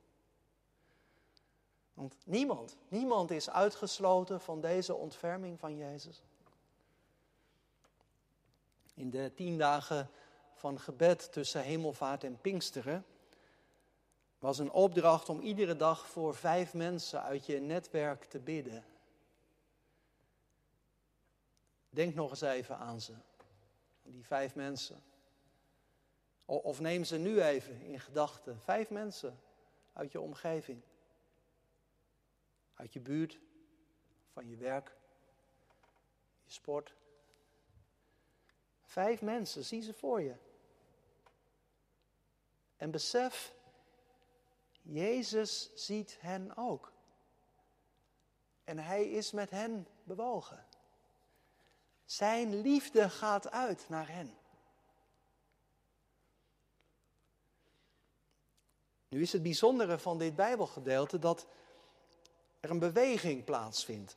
Want 1.95 2.17
niemand, 2.25 2.77
niemand 2.89 3.31
is 3.31 3.51
uitgesloten 3.51 4.41
van 4.41 4.61
deze 4.61 4.95
ontferming 4.95 5.59
van 5.59 5.77
Jezus. 5.77 6.23
In 8.95 9.11
de 9.11 9.33
tien 9.35 9.59
dagen 9.59 10.11
van 10.55 10.81
gebed 10.81 11.33
tussen 11.33 11.63
hemelvaart 11.63 12.25
en 12.25 12.41
Pinksteren 12.41 13.05
was 14.39 14.59
een 14.59 14.71
opdracht 14.71 15.29
om 15.29 15.41
iedere 15.41 15.77
dag 15.77 16.07
voor 16.07 16.35
vijf 16.35 16.75
mensen 16.75 17.23
uit 17.23 17.47
je 17.47 17.61
netwerk 17.61 18.25
te 18.25 18.39
bidden. 18.39 18.85
Denk 21.91 22.15
nog 22.15 22.31
eens 22.31 22.41
even 22.41 22.79
aan 22.79 23.01
ze, 23.01 23.15
die 24.03 24.25
vijf 24.25 24.55
mensen. 24.55 25.03
Of 26.59 26.81
neem 26.81 27.05
ze 27.05 27.17
nu 27.17 27.43
even 27.43 27.81
in 27.81 28.01
gedachten, 28.01 28.61
vijf 28.61 28.91
mensen 28.91 29.41
uit 29.93 30.13
je 30.13 30.21
omgeving 30.21 30.83
uit 32.81 32.93
je 32.93 33.01
buurt, 33.01 33.39
van 34.33 34.49
je 34.49 34.57
werk, 34.57 34.97
je 36.45 36.53
sport. 36.53 36.95
Vijf 38.83 39.21
mensen, 39.23 39.65
zie 39.65 39.83
ze 39.83 39.95
voor 39.95 40.23
je. 40.23 40.35
En 42.77 42.91
besef, 42.91 43.55
Jezus 44.83 45.71
ziet 45.75 46.17
hen 46.21 46.57
ook. 46.57 46.93
En 48.65 48.79
hij 48.79 49.11
is 49.11 49.31
met 49.31 49.51
hen 49.51 49.87
bewogen. 50.05 50.67
Zijn 52.05 52.61
liefde 52.61 53.11
gaat 53.11 53.51
uit 53.51 53.89
naar 53.89 54.09
hen. 54.09 54.39
Nu 59.11 59.21
is 59.21 59.33
het 59.33 59.43
bijzondere 59.43 59.99
van 59.99 60.19
dit 60.19 60.37
Bijbelgedeelte 60.37 61.19
dat 61.19 61.47
er 62.61 62.71
een 62.71 62.79
beweging 62.79 63.45
plaatsvindt. 63.45 64.17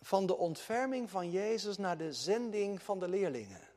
Van 0.00 0.26
de 0.26 0.36
ontferming 0.36 1.10
van 1.10 1.30
Jezus 1.30 1.76
naar 1.76 1.98
de 1.98 2.12
zending 2.12 2.82
van 2.82 2.98
de 2.98 3.08
leerlingen. 3.08 3.68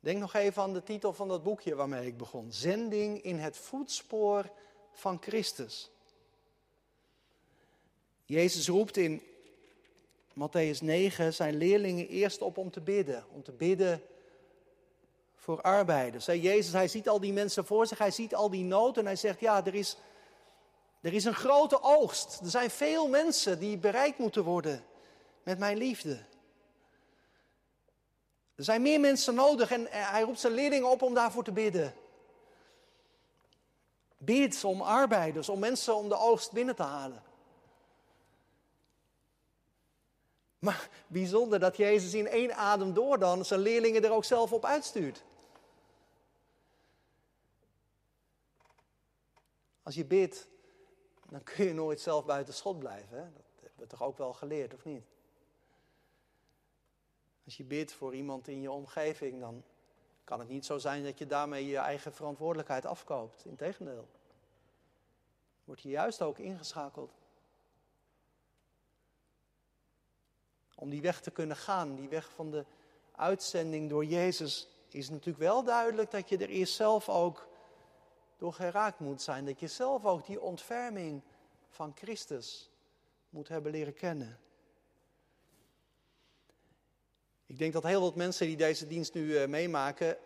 Denk 0.00 0.18
nog 0.18 0.34
even 0.34 0.62
aan 0.62 0.72
de 0.72 0.82
titel 0.82 1.12
van 1.12 1.28
dat 1.28 1.42
boekje 1.42 1.74
waarmee 1.74 2.06
ik 2.06 2.16
begon. 2.16 2.52
Zending 2.52 3.22
in 3.22 3.38
het 3.38 3.56
voetspoor 3.56 4.50
van 4.92 5.18
Christus. 5.20 5.90
Jezus 8.24 8.68
roept 8.68 8.96
in 8.96 9.22
Matthäus 10.32 10.80
9 10.80 11.34
zijn 11.34 11.56
leerlingen 11.56 12.08
eerst 12.08 12.42
op 12.42 12.58
om 12.58 12.70
te 12.70 12.80
bidden. 12.80 13.24
Om 13.32 13.42
te 13.42 13.52
bidden 13.52 14.02
voor 15.40 15.60
arbeiders. 15.60 16.26
Jezus, 16.26 16.72
hij 16.72 16.88
ziet 16.88 17.08
al 17.08 17.20
die 17.20 17.32
mensen 17.32 17.66
voor 17.66 17.86
zich, 17.86 17.98
hij 17.98 18.10
ziet 18.10 18.34
al 18.34 18.50
die 18.50 18.64
nood 18.64 18.96
en 18.96 19.04
hij 19.04 19.16
zegt, 19.16 19.40
ja, 19.40 19.66
er 19.66 19.74
is 19.74 19.96
er 21.00 21.12
is 21.12 21.24
een 21.24 21.34
grote 21.34 21.82
oogst. 21.82 22.40
Er 22.40 22.50
zijn 22.50 22.70
veel 22.70 23.08
mensen 23.08 23.58
die 23.58 23.78
bereikt 23.78 24.18
moeten 24.18 24.44
worden 24.44 24.84
met 25.42 25.58
mijn 25.58 25.76
liefde. 25.76 26.24
Er 28.54 28.64
zijn 28.64 28.82
meer 28.82 29.00
mensen 29.00 29.34
nodig 29.34 29.70
en 29.70 29.86
hij 29.90 30.22
roept 30.22 30.40
zijn 30.40 30.52
leerlingen 30.52 30.90
op 30.90 31.02
om 31.02 31.14
daarvoor 31.14 31.44
te 31.44 31.52
bidden. 31.52 31.94
Bid 34.18 34.64
om 34.64 34.82
arbeiders, 34.82 35.48
om 35.48 35.58
mensen 35.58 35.94
om 35.94 36.08
de 36.08 36.16
oogst 36.16 36.52
binnen 36.52 36.76
te 36.76 36.82
halen. 36.82 37.22
Maar 40.58 40.88
bijzonder 41.06 41.58
dat 41.58 41.76
Jezus 41.76 42.14
in 42.14 42.28
één 42.28 42.54
adem 42.54 42.94
door 42.94 43.18
dan 43.18 43.44
zijn 43.44 43.60
leerlingen 43.60 44.04
er 44.04 44.12
ook 44.12 44.24
zelf 44.24 44.52
op 44.52 44.64
uitstuurt. 44.64 45.24
Als 49.90 49.98
je 49.98 50.04
bidt, 50.04 50.48
dan 51.28 51.42
kun 51.42 51.64
je 51.64 51.72
nooit 51.72 52.00
zelf 52.00 52.24
buiten 52.24 52.54
schot 52.54 52.78
blijven. 52.78 53.16
Hè? 53.16 53.22
Dat 53.22 53.44
hebben 53.60 53.78
we 53.78 53.86
toch 53.86 54.02
ook 54.02 54.18
wel 54.18 54.32
geleerd, 54.32 54.74
of 54.74 54.84
niet? 54.84 55.04
Als 57.44 57.56
je 57.56 57.64
bidt 57.64 57.92
voor 57.92 58.14
iemand 58.14 58.48
in 58.48 58.60
je 58.60 58.70
omgeving, 58.70 59.40
dan 59.40 59.62
kan 60.24 60.38
het 60.38 60.48
niet 60.48 60.64
zo 60.64 60.78
zijn 60.78 61.04
dat 61.04 61.18
je 61.18 61.26
daarmee 61.26 61.66
je 61.66 61.76
eigen 61.76 62.12
verantwoordelijkheid 62.12 62.86
afkoopt. 62.86 63.44
Integendeel. 63.44 64.08
Word 65.64 65.80
je 65.80 65.88
juist 65.88 66.22
ook 66.22 66.38
ingeschakeld. 66.38 67.12
Om 70.74 70.90
die 70.90 71.02
weg 71.02 71.20
te 71.20 71.30
kunnen 71.30 71.56
gaan, 71.56 71.94
die 71.94 72.08
weg 72.08 72.30
van 72.30 72.50
de 72.50 72.64
uitzending 73.12 73.90
door 73.90 74.04
Jezus, 74.04 74.68
is 74.88 75.08
natuurlijk 75.08 75.38
wel 75.38 75.64
duidelijk 75.64 76.10
dat 76.10 76.28
je 76.28 76.38
er 76.38 76.48
eerst 76.48 76.74
zelf 76.74 77.08
ook 77.08 77.48
door 78.40 78.52
geraakt 78.52 78.98
moet 78.98 79.22
zijn. 79.22 79.44
Dat 79.44 79.60
je 79.60 79.66
zelf 79.66 80.04
ook 80.04 80.26
die 80.26 80.40
ontferming 80.40 81.22
van 81.68 81.92
Christus 81.94 82.70
moet 83.30 83.48
hebben 83.48 83.72
leren 83.72 83.94
kennen. 83.94 84.38
Ik 87.46 87.58
denk 87.58 87.72
dat 87.72 87.82
heel 87.82 88.00
wat 88.00 88.14
mensen 88.14 88.46
die 88.46 88.56
deze 88.56 88.86
dienst 88.86 89.14
nu 89.14 89.22
uh, 89.22 89.46
meemaken, 89.46 90.16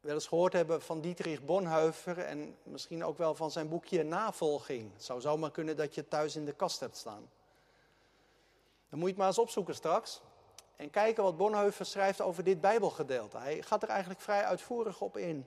wel 0.00 0.14
eens 0.14 0.26
gehoord 0.26 0.52
hebben 0.52 0.82
van 0.82 1.00
Dietrich 1.00 1.44
Bonhoeffer 1.44 2.18
en 2.18 2.56
misschien 2.62 3.04
ook 3.04 3.18
wel 3.18 3.34
van 3.34 3.50
zijn 3.50 3.68
boekje 3.68 4.02
Navolging. 4.02 4.92
Het 4.92 5.04
zou 5.04 5.20
zomaar 5.20 5.50
kunnen 5.50 5.76
dat 5.76 5.94
je 5.94 6.08
thuis 6.08 6.36
in 6.36 6.44
de 6.44 6.52
kast 6.52 6.80
hebt 6.80 6.96
staan. 6.96 7.30
Dan 8.88 8.98
moet 8.98 9.00
je 9.00 9.06
het 9.08 9.16
maar 9.16 9.26
eens 9.26 9.38
opzoeken 9.38 9.74
straks 9.74 10.20
en 10.76 10.90
kijken 10.90 11.22
wat 11.22 11.36
Bonhoeffer 11.36 11.86
schrijft 11.86 12.20
over 12.20 12.44
dit 12.44 12.60
Bijbelgedeelte. 12.60 13.38
Hij 13.38 13.62
gaat 13.62 13.82
er 13.82 13.88
eigenlijk 13.88 14.20
vrij 14.20 14.44
uitvoerig 14.44 15.00
op 15.00 15.16
in. 15.16 15.46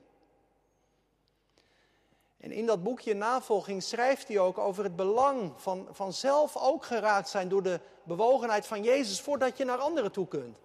En 2.41 2.51
in 2.51 2.65
dat 2.65 2.83
boekje 2.83 3.13
Navolging 3.13 3.83
schrijft 3.83 4.27
hij 4.27 4.39
ook 4.39 4.57
over 4.57 4.83
het 4.83 4.95
belang 4.95 5.53
van, 5.55 5.88
van 5.91 6.13
zelf 6.13 6.57
ook 6.57 6.86
geraakt 6.86 7.29
zijn 7.29 7.50
door 7.50 7.63
de 7.63 7.79
bewogenheid 8.03 8.67
van 8.67 8.83
Jezus 8.83 9.21
voordat 9.21 9.57
je 9.57 9.65
naar 9.65 9.77
anderen 9.77 10.12
toe 10.12 10.27
kunt. 10.27 10.57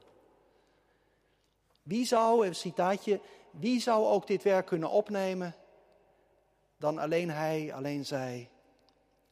Wie 1.83 2.07
zou, 2.07 2.47
een 2.47 2.55
citaatje, 2.55 3.21
wie 3.51 3.81
zou 3.81 4.05
ook 4.05 4.27
dit 4.27 4.43
werk 4.43 4.67
kunnen 4.67 4.91
opnemen 4.91 5.55
dan 6.77 6.99
alleen 6.99 7.31
hij, 7.31 7.75
alleen 7.75 8.05
zij, 8.05 8.51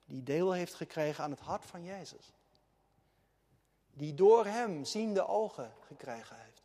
die 0.04 0.22
deel 0.22 0.52
heeft 0.52 0.74
gekregen 0.74 1.24
aan 1.24 1.30
het 1.30 1.40
hart 1.40 1.64
van 1.64 1.84
Jezus? 1.84 2.32
Die 3.92 4.14
door 4.14 4.46
hem 4.46 4.84
ziende 4.84 5.26
ogen 5.26 5.72
gekregen 5.86 6.36
heeft. 6.36 6.62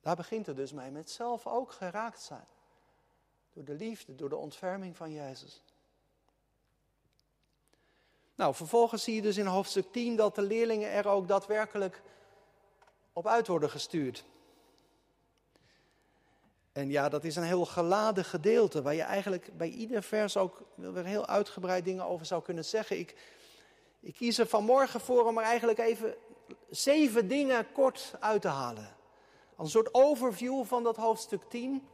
Daar 0.00 0.16
begint 0.16 0.46
het 0.46 0.56
dus 0.56 0.72
mee, 0.72 0.90
met 0.90 1.10
zelf 1.10 1.46
ook 1.46 1.72
geraakt 1.72 2.20
zijn. 2.20 2.46
Door 3.54 3.64
de 3.64 3.74
liefde, 3.74 4.14
door 4.14 4.28
de 4.28 4.36
ontferming 4.36 4.96
van 4.96 5.12
Jezus. 5.12 5.62
Nou, 8.34 8.54
vervolgens 8.54 9.02
zie 9.02 9.14
je 9.14 9.22
dus 9.22 9.36
in 9.36 9.46
hoofdstuk 9.46 9.92
10 9.92 10.16
dat 10.16 10.34
de 10.34 10.42
leerlingen 10.42 10.90
er 10.90 11.08
ook 11.08 11.28
daadwerkelijk 11.28 12.02
op 13.12 13.26
uit 13.26 13.46
worden 13.46 13.70
gestuurd. 13.70 14.24
En 16.72 16.90
ja, 16.90 17.08
dat 17.08 17.24
is 17.24 17.36
een 17.36 17.42
heel 17.42 17.64
geladen 17.64 18.24
gedeelte 18.24 18.82
waar 18.82 18.94
je 18.94 19.02
eigenlijk 19.02 19.56
bij 19.56 19.68
ieder 19.68 20.02
vers 20.02 20.36
ook 20.36 20.62
weer 20.74 21.04
heel 21.04 21.26
uitgebreid 21.26 21.84
dingen 21.84 22.04
over 22.04 22.26
zou 22.26 22.42
kunnen 22.42 22.64
zeggen. 22.64 22.98
Ik, 22.98 23.16
ik 24.00 24.14
kies 24.14 24.38
er 24.38 24.46
vanmorgen 24.46 25.00
voor 25.00 25.26
om 25.26 25.38
er 25.38 25.44
eigenlijk 25.44 25.78
even 25.78 26.14
zeven 26.70 27.28
dingen 27.28 27.72
kort 27.72 28.14
uit 28.20 28.42
te 28.42 28.48
halen. 28.48 28.96
Een 29.58 29.68
soort 29.68 29.94
overview 29.94 30.64
van 30.64 30.82
dat 30.82 30.96
hoofdstuk 30.96 31.42
10. 31.48 31.88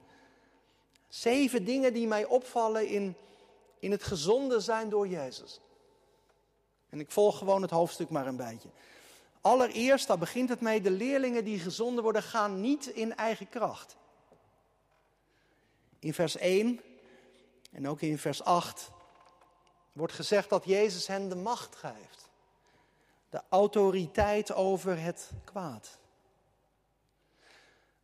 Zeven 1.11 1.65
dingen 1.65 1.93
die 1.93 2.07
mij 2.07 2.25
opvallen 2.25 2.89
in, 2.89 3.17
in 3.79 3.91
het 3.91 4.03
gezonde 4.03 4.61
zijn 4.61 4.89
door 4.89 5.09
Jezus. 5.09 5.61
En 6.89 7.01
ik 7.01 7.11
volg 7.11 7.39
gewoon 7.39 7.63
het 7.63 7.71
hoofdstuk 7.71 8.11
maar 8.11 8.27
een 8.27 8.37
beetje. 8.37 8.69
Allereerst, 9.41 10.07
daar 10.07 10.19
begint 10.19 10.49
het 10.49 10.61
mee, 10.61 10.81
de 10.81 10.91
leerlingen 10.91 11.45
die 11.45 11.59
gezonden 11.59 12.03
worden 12.03 12.23
gaan 12.23 12.61
niet 12.61 12.87
in 12.87 13.17
eigen 13.17 13.49
kracht. 13.49 13.97
In 15.99 16.15
vers 16.15 16.37
1 16.37 16.81
en 17.73 17.89
ook 17.89 18.01
in 18.01 18.19
vers 18.19 18.43
8 18.43 18.91
wordt 19.93 20.13
gezegd 20.13 20.49
dat 20.49 20.65
Jezus 20.65 21.07
hen 21.07 21.29
de 21.29 21.37
macht 21.37 21.77
geeft. 21.77 22.31
De 23.31 23.43
autoriteit 23.49 24.53
over 24.53 25.01
het 25.01 25.31
kwaad. 25.45 25.99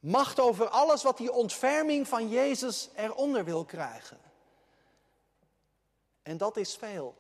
Macht 0.06 0.40
over 0.40 0.68
alles 0.68 1.02
wat 1.02 1.16
die 1.16 1.32
ontferming 1.32 2.08
van 2.08 2.28
Jezus 2.28 2.88
eronder 2.96 3.44
wil 3.44 3.64
krijgen. 3.64 4.18
En 6.22 6.36
dat 6.36 6.56
is 6.56 6.76
veel. 6.76 7.14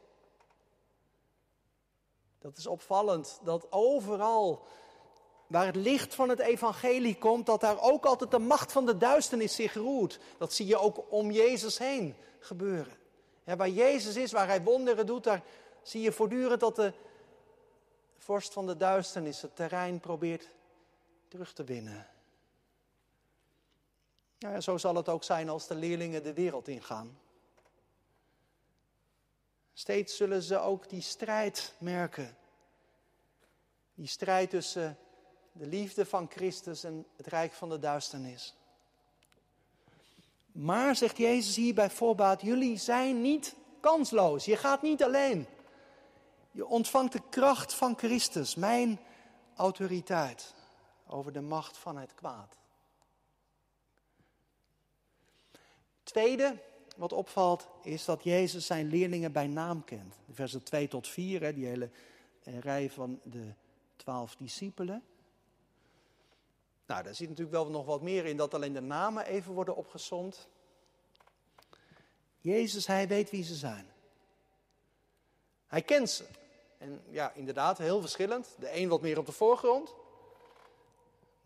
Dat 2.38 2.56
is 2.56 2.66
opvallend, 2.66 3.40
dat 3.42 3.72
overal 3.72 4.66
waar 5.46 5.66
het 5.66 5.76
licht 5.76 6.14
van 6.14 6.28
het 6.28 6.38
evangelie 6.38 7.18
komt, 7.18 7.46
dat 7.46 7.60
daar 7.60 7.80
ook 7.80 8.04
altijd 8.04 8.30
de 8.30 8.38
macht 8.38 8.72
van 8.72 8.86
de 8.86 8.96
duisternis 8.96 9.54
zich 9.54 9.74
roert. 9.74 10.18
Dat 10.38 10.52
zie 10.52 10.66
je 10.66 10.78
ook 10.78 11.04
om 11.08 11.30
Jezus 11.30 11.78
heen 11.78 12.16
gebeuren. 12.38 12.96
Waar 13.44 13.68
Jezus 13.68 14.16
is, 14.16 14.32
waar 14.32 14.46
hij 14.46 14.62
wonderen 14.62 15.06
doet, 15.06 15.24
daar 15.24 15.42
zie 15.82 16.00
je 16.00 16.12
voortdurend 16.12 16.60
dat 16.60 16.76
de 16.76 16.92
vorst 18.18 18.52
van 18.52 18.66
de 18.66 18.76
duisternis 18.76 19.42
het 19.42 19.56
terrein 19.56 20.00
probeert 20.00 20.48
terug 21.28 21.52
te 21.52 21.64
winnen. 21.64 22.06
Ja, 24.52 24.60
zo 24.60 24.76
zal 24.76 24.94
het 24.94 25.08
ook 25.08 25.24
zijn 25.24 25.48
als 25.48 25.66
de 25.66 25.74
leerlingen 25.74 26.22
de 26.22 26.32
wereld 26.32 26.68
ingaan. 26.68 27.18
Steeds 29.72 30.16
zullen 30.16 30.42
ze 30.42 30.58
ook 30.58 30.88
die 30.88 31.00
strijd 31.00 31.74
merken. 31.78 32.36
Die 33.94 34.06
strijd 34.06 34.50
tussen 34.50 34.98
de 35.52 35.66
liefde 35.66 36.06
van 36.06 36.30
Christus 36.30 36.84
en 36.84 37.06
het 37.16 37.26
rijk 37.26 37.52
van 37.52 37.68
de 37.68 37.78
duisternis. 37.78 38.54
Maar, 40.52 40.96
zegt 40.96 41.16
Jezus 41.16 41.56
hier 41.56 41.74
bij 41.74 41.90
voorbaat, 41.90 42.42
jullie 42.42 42.76
zijn 42.76 43.20
niet 43.20 43.54
kansloos. 43.80 44.44
Je 44.44 44.56
gaat 44.56 44.82
niet 44.82 45.02
alleen. 45.02 45.46
Je 46.50 46.66
ontvangt 46.66 47.12
de 47.12 47.22
kracht 47.30 47.74
van 47.74 47.98
Christus, 47.98 48.54
mijn 48.54 49.00
autoriteit 49.56 50.54
over 51.06 51.32
de 51.32 51.40
macht 51.40 51.78
van 51.78 51.96
het 51.96 52.14
kwaad. 52.14 52.56
Tweede, 56.16 56.58
wat 56.96 57.12
opvalt, 57.12 57.68
is 57.82 58.04
dat 58.04 58.24
Jezus 58.24 58.66
zijn 58.66 58.88
leerlingen 58.88 59.32
bij 59.32 59.46
naam 59.46 59.84
kent. 59.84 60.14
Versen 60.30 60.62
2 60.62 60.88
tot 60.88 61.08
4, 61.08 61.54
die 61.54 61.66
hele 61.66 61.90
eh, 62.42 62.58
rij 62.58 62.90
van 62.90 63.20
de 63.22 63.52
twaalf 63.96 64.36
discipelen. 64.36 65.02
Nou, 66.86 67.02
daar 67.02 67.14
zit 67.14 67.28
natuurlijk 67.28 67.56
wel 67.56 67.70
nog 67.70 67.86
wat 67.86 68.02
meer 68.02 68.24
in 68.24 68.36
dat 68.36 68.54
alleen 68.54 68.72
de 68.72 68.80
namen 68.80 69.26
even 69.26 69.52
worden 69.52 69.76
opgezond. 69.76 70.48
Jezus, 72.40 72.86
hij 72.86 73.08
weet 73.08 73.30
wie 73.30 73.44
ze 73.44 73.54
zijn. 73.54 73.86
Hij 75.66 75.82
kent 75.82 76.10
ze. 76.10 76.26
En 76.78 77.02
ja, 77.10 77.32
inderdaad, 77.32 77.78
heel 77.78 78.00
verschillend. 78.00 78.56
De 78.58 78.76
een 78.76 78.88
wat 78.88 79.00
meer 79.00 79.18
op 79.18 79.26
de 79.26 79.32
voorgrond. 79.32 79.94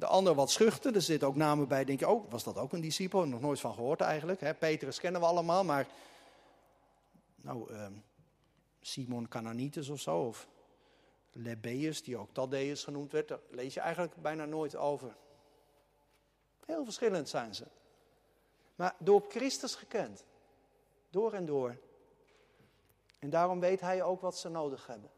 De 0.01 0.07
ander 0.07 0.35
wat 0.35 0.51
schuchter. 0.51 0.95
Er 0.95 1.03
zitten 1.03 1.29
ook 1.29 1.37
namen 1.37 1.69
bij, 1.69 1.85
denk 1.85 1.99
je, 1.99 2.09
oh, 2.09 2.31
was 2.31 2.45
dat 2.45 2.57
ook 2.57 2.73
een 2.73 2.81
discipel? 2.81 3.25
Nog 3.25 3.41
nooit 3.41 3.61
van 3.61 3.75
gehoord 3.75 4.01
eigenlijk. 4.01 4.41
Hè? 4.41 4.55
Petrus 4.55 5.01
kennen 5.01 5.21
we 5.21 5.27
allemaal, 5.27 5.65
maar... 5.65 5.87
Nou, 7.37 7.73
uh, 7.73 7.87
Simon 8.81 9.29
Cananitus 9.29 9.89
of 9.89 10.01
zo, 10.01 10.19
of 10.19 10.49
Lebbeus, 11.33 12.03
die 12.03 12.17
ook 12.17 12.33
Taddeus 12.33 12.85
genoemd 12.85 13.13
werd, 13.13 13.29
daar 13.29 13.39
lees 13.51 13.75
je 13.75 13.81
eigenlijk 13.81 14.15
bijna 14.17 14.45
nooit 14.45 14.77
over. 14.77 15.17
Heel 16.67 16.85
verschillend 16.85 17.29
zijn 17.29 17.55
ze. 17.55 17.65
Maar 18.75 18.95
door 18.99 19.25
Christus 19.29 19.75
gekend. 19.75 20.25
Door 21.11 21.33
en 21.33 21.47
door. 21.47 21.77
En 23.19 23.31
daarom 23.31 23.61
weet 23.61 23.81
hij 23.81 24.03
ook 24.03 24.21
wat 24.21 24.39
ze 24.39 24.49
nodig 24.49 24.87
hebben. 24.87 25.11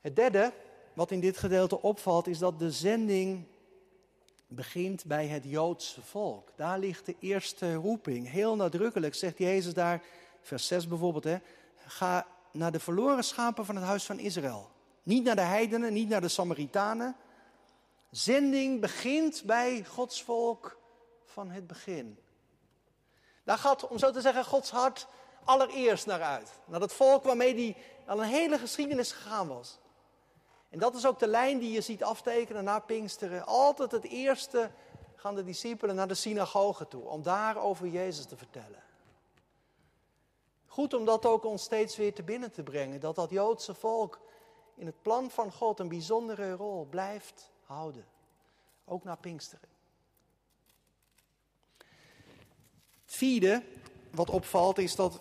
Het 0.00 0.16
derde, 0.16 0.52
wat 0.94 1.10
in 1.10 1.20
dit 1.20 1.36
gedeelte 1.36 1.82
opvalt, 1.82 2.26
is 2.26 2.38
dat 2.38 2.58
de 2.58 2.70
zending 2.70 3.44
begint 4.46 5.04
bij 5.04 5.26
het 5.26 5.44
Joodse 5.44 6.02
volk. 6.02 6.48
Daar 6.56 6.78
ligt 6.78 7.06
de 7.06 7.16
eerste 7.18 7.74
roeping. 7.74 8.30
Heel 8.30 8.56
nadrukkelijk 8.56 9.14
zegt 9.14 9.38
Jezus 9.38 9.74
daar, 9.74 10.02
vers 10.42 10.66
6 10.66 10.88
bijvoorbeeld, 10.88 11.24
hè, 11.24 11.36
ga 11.86 12.26
naar 12.50 12.72
de 12.72 12.80
verloren 12.80 13.24
schapen 13.24 13.66
van 13.66 13.76
het 13.76 13.84
huis 13.84 14.04
van 14.04 14.18
Israël. 14.18 14.70
Niet 15.02 15.24
naar 15.24 15.36
de 15.36 15.42
heidenen, 15.42 15.92
niet 15.92 16.08
naar 16.08 16.20
de 16.20 16.28
Samaritanen. 16.28 17.16
Zending 18.10 18.80
begint 18.80 19.42
bij 19.44 19.84
Gods 19.84 20.22
volk 20.22 20.78
van 21.24 21.50
het 21.50 21.66
begin. 21.66 22.18
Daar 23.44 23.58
gaat, 23.58 23.88
om 23.88 23.98
zo 23.98 24.10
te 24.10 24.20
zeggen, 24.20 24.44
Gods 24.44 24.70
hart 24.70 25.06
allereerst 25.44 26.06
naar 26.06 26.22
uit. 26.22 26.52
Naar 26.66 26.80
dat 26.80 26.92
volk 26.92 27.24
waarmee 27.24 27.54
hij 27.54 27.76
al 28.06 28.22
een 28.22 28.28
hele 28.28 28.58
geschiedenis 28.58 29.12
gegaan 29.12 29.48
was. 29.48 29.78
En 30.74 30.80
dat 30.80 30.94
is 30.94 31.06
ook 31.06 31.18
de 31.18 31.26
lijn 31.26 31.58
die 31.58 31.72
je 31.72 31.80
ziet 31.80 32.02
aftekenen 32.02 32.64
na 32.64 32.78
Pinksteren. 32.78 33.46
Altijd 33.46 33.90
het 33.90 34.04
eerste 34.04 34.70
gaan 35.16 35.34
de 35.34 35.44
discipelen 35.44 35.94
naar 35.94 36.08
de 36.08 36.14
synagoge 36.14 36.88
toe 36.88 37.02
om 37.02 37.22
daar 37.22 37.56
over 37.56 37.86
Jezus 37.86 38.24
te 38.24 38.36
vertellen. 38.36 38.82
Goed 40.66 40.94
om 40.94 41.04
dat 41.04 41.26
ook 41.26 41.44
ons 41.44 41.62
steeds 41.62 41.96
weer 41.96 42.14
te 42.14 42.22
binnen 42.22 42.52
te 42.52 42.62
brengen. 42.62 43.00
Dat 43.00 43.14
dat 43.14 43.30
Joodse 43.30 43.74
volk 43.74 44.20
in 44.74 44.86
het 44.86 45.02
plan 45.02 45.30
van 45.30 45.52
God 45.52 45.80
een 45.80 45.88
bijzondere 45.88 46.52
rol 46.52 46.86
blijft 46.90 47.50
houden. 47.64 48.06
Ook 48.84 49.04
na 49.04 49.14
Pinksteren. 49.14 49.68
Het 53.04 53.14
vierde 53.14 53.62
wat 54.10 54.30
opvalt 54.30 54.78
is 54.78 54.96
dat, 54.96 55.20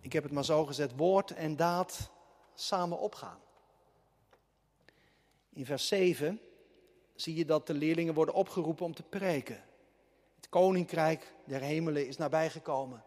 ik 0.00 0.12
heb 0.12 0.22
het 0.22 0.32
maar 0.32 0.44
zo 0.44 0.64
gezet, 0.64 0.96
woord 0.96 1.30
en 1.30 1.56
daad 1.56 2.10
samen 2.54 2.98
opgaan. 2.98 3.46
In 5.58 5.66
vers 5.66 5.86
7 5.88 6.40
zie 7.14 7.36
je 7.36 7.44
dat 7.44 7.66
de 7.66 7.74
leerlingen 7.74 8.14
worden 8.14 8.34
opgeroepen 8.34 8.84
om 8.84 8.94
te 8.94 9.02
preken. 9.02 9.64
Het 10.36 10.48
koninkrijk 10.48 11.34
der 11.44 11.60
hemelen 11.60 12.06
is 12.06 12.16
nabijgekomen. 12.16 13.04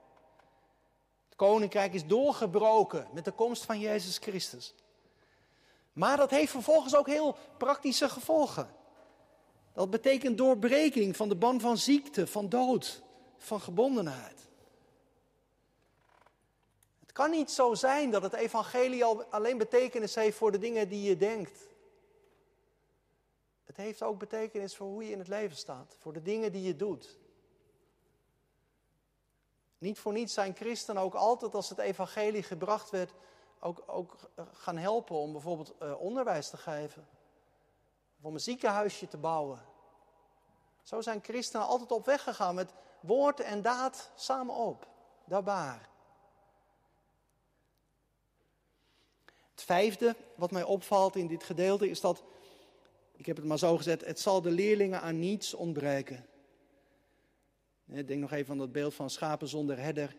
Het 1.25 1.35
koninkrijk 1.35 1.93
is 1.93 2.05
doorgebroken 2.05 3.07
met 3.13 3.25
de 3.25 3.31
komst 3.31 3.65
van 3.65 3.79
Jezus 3.79 4.17
Christus. 4.17 4.75
Maar 5.93 6.17
dat 6.17 6.29
heeft 6.29 6.51
vervolgens 6.51 6.95
ook 6.95 7.07
heel 7.07 7.35
praktische 7.57 8.09
gevolgen. 8.09 8.69
Dat 9.73 9.89
betekent 9.89 10.37
doorbreking 10.37 11.15
van 11.15 11.29
de 11.29 11.35
ban 11.35 11.59
van 11.59 11.77
ziekte, 11.77 12.27
van 12.27 12.49
dood, 12.49 13.01
van 13.37 13.61
gebondenheid. 13.61 14.49
Het 16.99 17.11
kan 17.11 17.31
niet 17.31 17.51
zo 17.51 17.73
zijn 17.73 18.11
dat 18.11 18.21
het 18.21 18.33
evangelie 18.33 19.05
alleen 19.05 19.57
betekenis 19.57 20.15
heeft 20.15 20.37
voor 20.37 20.51
de 20.51 20.59
dingen 20.59 20.89
die 20.89 21.01
je 21.01 21.17
denkt. 21.17 21.69
Het 23.71 23.79
heeft 23.79 24.03
ook 24.03 24.19
betekenis 24.19 24.75
voor 24.75 24.87
hoe 24.87 25.03
je 25.03 25.11
in 25.11 25.19
het 25.19 25.27
leven 25.27 25.57
staat, 25.57 25.95
voor 25.99 26.13
de 26.13 26.21
dingen 26.21 26.51
die 26.51 26.61
je 26.61 26.75
doet. 26.75 27.17
Niet 29.77 29.99
voor 29.99 30.13
niets 30.13 30.33
zijn 30.33 30.55
christenen 30.55 31.01
ook 31.01 31.13
altijd 31.13 31.55
als 31.55 31.69
het 31.69 31.77
evangelie 31.77 32.43
gebracht 32.43 32.89
werd, 32.89 33.13
ook, 33.59 33.83
ook 33.85 34.15
gaan 34.51 34.77
helpen 34.77 35.15
om 35.15 35.31
bijvoorbeeld 35.31 35.73
uh, 35.81 36.01
onderwijs 36.01 36.49
te 36.49 36.57
geven. 36.57 37.07
Of 38.17 38.25
om 38.25 38.33
een 38.33 38.39
ziekenhuisje 38.39 39.07
te 39.07 39.17
bouwen. 39.17 39.61
Zo 40.81 41.01
zijn 41.01 41.23
christenen 41.23 41.67
altijd 41.67 41.91
op 41.91 42.05
weg 42.05 42.23
gegaan 42.23 42.55
met 42.55 42.73
woord 42.99 43.39
en 43.39 43.61
daad 43.61 44.11
samen 44.15 44.55
op. 44.55 44.87
Daarbij. 45.25 45.79
Het 49.51 49.63
vijfde 49.63 50.15
wat 50.35 50.51
mij 50.51 50.63
opvalt 50.63 51.15
in 51.15 51.27
dit 51.27 51.43
gedeelte 51.43 51.89
is 51.89 52.01
dat, 52.01 52.23
ik 53.21 53.27
heb 53.27 53.35
het 53.35 53.45
maar 53.45 53.59
zo 53.59 53.77
gezet, 53.77 54.05
het 54.05 54.19
zal 54.19 54.41
de 54.41 54.51
leerlingen 54.51 55.01
aan 55.01 55.19
niets 55.19 55.53
ontbreken. 55.53 56.25
Denk 57.85 58.21
nog 58.21 58.31
even 58.31 58.51
aan 58.51 58.57
dat 58.57 58.71
beeld 58.71 58.93
van 58.93 59.09
schapen 59.09 59.47
zonder 59.47 59.79
herder. 59.79 60.15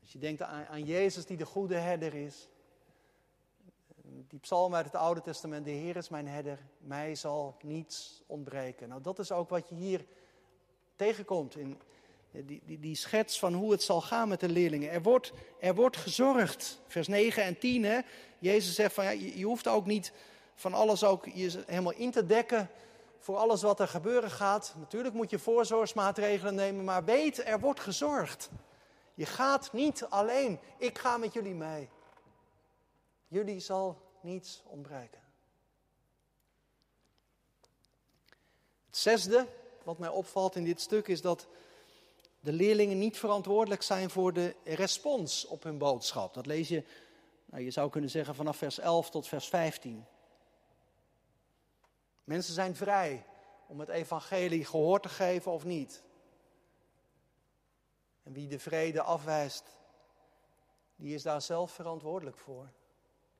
Als 0.00 0.12
je 0.12 0.18
denkt 0.18 0.42
aan, 0.42 0.66
aan 0.66 0.84
Jezus 0.84 1.26
die 1.26 1.36
de 1.36 1.46
goede 1.46 1.74
herder 1.74 2.14
is. 2.14 2.48
Die 4.28 4.38
psalm 4.38 4.74
uit 4.74 4.84
het 4.84 4.94
Oude 4.94 5.20
Testament, 5.20 5.64
de 5.64 5.70
Heer 5.70 5.96
is 5.96 6.08
mijn 6.08 6.28
herder, 6.28 6.58
mij 6.78 7.14
zal 7.14 7.56
niets 7.62 8.22
ontbreken. 8.26 8.88
Nou, 8.88 9.02
dat 9.02 9.18
is 9.18 9.32
ook 9.32 9.48
wat 9.48 9.68
je 9.68 9.74
hier 9.74 10.04
tegenkomt 10.96 11.56
in 11.56 11.80
die, 12.30 12.62
die, 12.64 12.78
die 12.78 12.94
schets 12.94 13.38
van 13.38 13.54
hoe 13.54 13.72
het 13.72 13.82
zal 13.82 14.00
gaan 14.00 14.28
met 14.28 14.40
de 14.40 14.48
leerlingen. 14.48 14.90
Er 14.90 15.02
wordt, 15.02 15.32
er 15.60 15.74
wordt 15.74 15.96
gezorgd. 15.96 16.80
Vers 16.86 17.08
9 17.08 17.42
en 17.42 17.58
10, 17.58 17.84
hè? 17.84 18.00
Jezus 18.38 18.74
zegt 18.74 18.94
van 18.94 19.04
ja, 19.04 19.10
je 19.10 19.44
hoeft 19.44 19.68
ook 19.68 19.86
niet 19.86 20.12
van 20.60 20.74
alles 20.74 21.04
ook 21.04 21.24
je 21.24 21.62
helemaal 21.66 21.92
in 21.92 22.10
te 22.10 22.26
dekken 22.26 22.70
voor 23.18 23.36
alles 23.36 23.62
wat 23.62 23.80
er 23.80 23.88
gebeuren 23.88 24.30
gaat. 24.30 24.74
Natuurlijk 24.78 25.14
moet 25.14 25.30
je 25.30 25.38
voorzorgsmaatregelen 25.38 26.54
nemen, 26.54 26.84
maar 26.84 27.04
weet, 27.04 27.46
er 27.46 27.60
wordt 27.60 27.80
gezorgd. 27.80 28.50
Je 29.14 29.26
gaat 29.26 29.72
niet 29.72 30.04
alleen. 30.04 30.58
Ik 30.78 30.98
ga 30.98 31.16
met 31.16 31.32
jullie 31.32 31.54
mee. 31.54 31.88
Jullie 33.28 33.60
zal 33.60 34.02
niets 34.20 34.62
ontbreken. 34.66 35.20
Het 38.86 38.98
zesde, 38.98 39.46
wat 39.82 39.98
mij 39.98 40.08
opvalt 40.08 40.56
in 40.56 40.64
dit 40.64 40.80
stuk, 40.80 41.08
is 41.08 41.20
dat 41.20 41.46
de 42.40 42.52
leerlingen 42.52 42.98
niet 42.98 43.18
verantwoordelijk 43.18 43.82
zijn 43.82 44.10
voor 44.10 44.32
de 44.32 44.54
respons 44.64 45.46
op 45.46 45.62
hun 45.62 45.78
boodschap. 45.78 46.34
Dat 46.34 46.46
lees 46.46 46.68
je, 46.68 46.84
nou, 47.44 47.62
je 47.62 47.70
zou 47.70 47.90
kunnen 47.90 48.10
zeggen, 48.10 48.34
vanaf 48.34 48.56
vers 48.56 48.78
11 48.78 49.10
tot 49.10 49.28
vers 49.28 49.48
15. 49.48 50.06
Mensen 52.30 52.54
zijn 52.54 52.76
vrij 52.76 53.26
om 53.66 53.80
het 53.80 53.88
evangelie 53.88 54.64
gehoor 54.64 55.00
te 55.00 55.08
geven 55.08 55.52
of 55.52 55.64
niet. 55.64 56.02
En 58.22 58.32
wie 58.32 58.48
de 58.48 58.58
vrede 58.58 59.02
afwijst, 59.02 59.64
die 60.96 61.14
is 61.14 61.22
daar 61.22 61.42
zelf 61.42 61.72
verantwoordelijk 61.72 62.36
voor. 62.36 62.68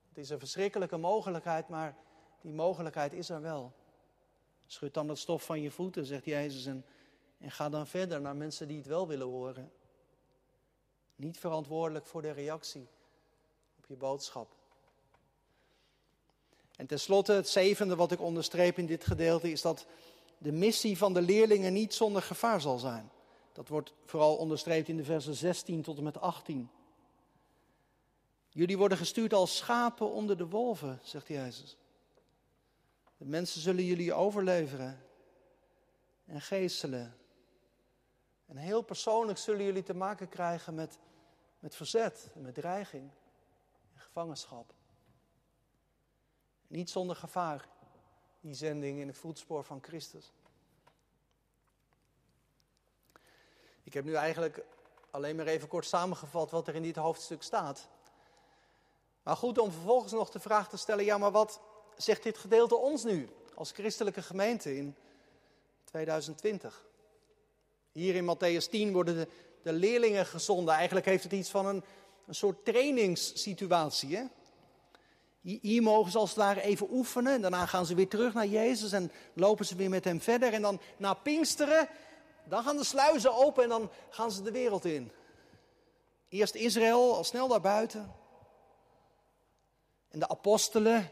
Het 0.08 0.18
is 0.18 0.30
een 0.30 0.38
verschrikkelijke 0.38 0.96
mogelijkheid, 0.96 1.68
maar 1.68 1.96
die 2.40 2.52
mogelijkheid 2.52 3.12
is 3.12 3.28
er 3.28 3.40
wel. 3.40 3.72
Schud 4.66 4.94
dan 4.94 5.08
het 5.08 5.18
stof 5.18 5.44
van 5.44 5.60
je 5.60 5.70
voeten, 5.70 6.06
zegt 6.06 6.24
Jezus, 6.24 6.66
en, 6.66 6.84
en 7.38 7.50
ga 7.50 7.68
dan 7.68 7.86
verder 7.86 8.20
naar 8.20 8.36
mensen 8.36 8.68
die 8.68 8.78
het 8.78 8.86
wel 8.86 9.08
willen 9.08 9.26
horen. 9.26 9.72
Niet 11.16 11.38
verantwoordelijk 11.38 12.06
voor 12.06 12.22
de 12.22 12.30
reactie 12.30 12.88
op 13.78 13.86
je 13.86 13.96
boodschap. 13.96 14.59
En 16.80 16.86
tenslotte, 16.86 17.32
het 17.32 17.48
zevende 17.48 17.96
wat 17.96 18.12
ik 18.12 18.20
onderstreep 18.20 18.78
in 18.78 18.86
dit 18.86 19.04
gedeelte 19.04 19.50
is 19.50 19.62
dat 19.62 19.86
de 20.38 20.52
missie 20.52 20.98
van 20.98 21.14
de 21.14 21.22
leerlingen 21.22 21.72
niet 21.72 21.94
zonder 21.94 22.22
gevaar 22.22 22.60
zal 22.60 22.78
zijn. 22.78 23.10
Dat 23.52 23.68
wordt 23.68 23.94
vooral 24.04 24.36
onderstreept 24.36 24.88
in 24.88 24.96
de 24.96 25.04
versen 25.04 25.34
16 25.34 25.82
tot 25.82 25.96
en 25.96 26.02
met 26.02 26.20
18. 26.20 26.70
Jullie 28.48 28.78
worden 28.78 28.98
gestuurd 28.98 29.32
als 29.32 29.56
schapen 29.56 30.10
onder 30.10 30.36
de 30.36 30.46
wolven, 30.46 31.00
zegt 31.02 31.28
Jezus. 31.28 31.76
De 33.16 33.24
mensen 33.24 33.60
zullen 33.60 33.84
jullie 33.84 34.12
overleveren 34.12 35.02
en 36.24 36.40
geestelen. 36.40 37.16
En 38.46 38.56
heel 38.56 38.82
persoonlijk 38.82 39.38
zullen 39.38 39.64
jullie 39.64 39.82
te 39.82 39.94
maken 39.94 40.28
krijgen 40.28 40.74
met, 40.74 40.98
met 41.58 41.76
verzet, 41.76 42.30
met 42.34 42.54
dreiging 42.54 43.10
en 43.94 44.00
gevangenschap. 44.00 44.78
Niet 46.70 46.90
zonder 46.90 47.16
gevaar, 47.16 47.68
die 48.40 48.54
zending 48.54 48.98
in 48.98 49.06
het 49.06 49.18
voetspoor 49.18 49.64
van 49.64 49.82
Christus. 49.82 50.32
Ik 53.82 53.92
heb 53.94 54.04
nu 54.04 54.14
eigenlijk 54.14 54.64
alleen 55.10 55.36
maar 55.36 55.46
even 55.46 55.68
kort 55.68 55.86
samengevat 55.86 56.50
wat 56.50 56.68
er 56.68 56.74
in 56.74 56.82
dit 56.82 56.96
hoofdstuk 56.96 57.42
staat. 57.42 57.88
Maar 59.22 59.36
goed, 59.36 59.58
om 59.58 59.72
vervolgens 59.72 60.12
nog 60.12 60.30
de 60.30 60.40
vraag 60.40 60.68
te 60.68 60.76
stellen: 60.76 61.04
ja, 61.04 61.18
maar 61.18 61.30
wat 61.30 61.60
zegt 61.96 62.22
dit 62.22 62.38
gedeelte 62.38 62.76
ons 62.76 63.04
nu 63.04 63.28
als 63.54 63.72
christelijke 63.72 64.22
gemeente 64.22 64.76
in 64.76 64.96
2020? 65.84 66.86
Hier 67.92 68.14
in 68.14 68.36
Matthäus 68.36 68.70
10 68.70 68.92
worden 68.92 69.14
de, 69.14 69.28
de 69.62 69.72
leerlingen 69.72 70.26
gezonden. 70.26 70.74
Eigenlijk 70.74 71.06
heeft 71.06 71.22
het 71.22 71.32
iets 71.32 71.50
van 71.50 71.66
een, 71.66 71.84
een 72.26 72.34
soort 72.34 72.64
trainingssituatie. 72.64 74.16
Hè? 74.16 74.24
Hier 75.40 75.82
mogen 75.82 76.10
ze 76.10 76.18
als 76.18 76.30
het 76.30 76.38
ware 76.38 76.60
even 76.60 76.92
oefenen. 76.92 77.34
En 77.34 77.40
daarna 77.40 77.66
gaan 77.66 77.86
ze 77.86 77.94
weer 77.94 78.08
terug 78.08 78.34
naar 78.34 78.46
Jezus 78.46 78.92
en 78.92 79.12
lopen 79.32 79.66
ze 79.66 79.76
weer 79.76 79.90
met 79.90 80.04
hem 80.04 80.20
verder. 80.20 80.52
En 80.52 80.62
dan 80.62 80.80
na 80.96 81.14
Pinksteren, 81.14 81.88
dan 82.44 82.62
gaan 82.62 82.76
de 82.76 82.84
sluizen 82.84 83.34
open 83.34 83.62
en 83.62 83.68
dan 83.68 83.90
gaan 84.10 84.30
ze 84.30 84.42
de 84.42 84.50
wereld 84.50 84.84
in. 84.84 85.12
Eerst 86.28 86.54
Israël, 86.54 87.16
al 87.16 87.24
snel 87.24 87.48
daar 87.48 87.60
buiten. 87.60 88.14
En 90.08 90.18
de 90.18 90.28
apostelen, 90.28 91.10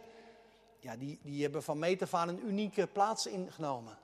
ja, 0.78 0.96
die, 0.96 1.18
die 1.22 1.42
hebben 1.42 1.62
van 1.62 1.78
meet 1.78 2.02
af 2.02 2.14
aan 2.14 2.28
een 2.28 2.46
unieke 2.46 2.86
plaats 2.86 3.26
ingenomen. 3.26 3.98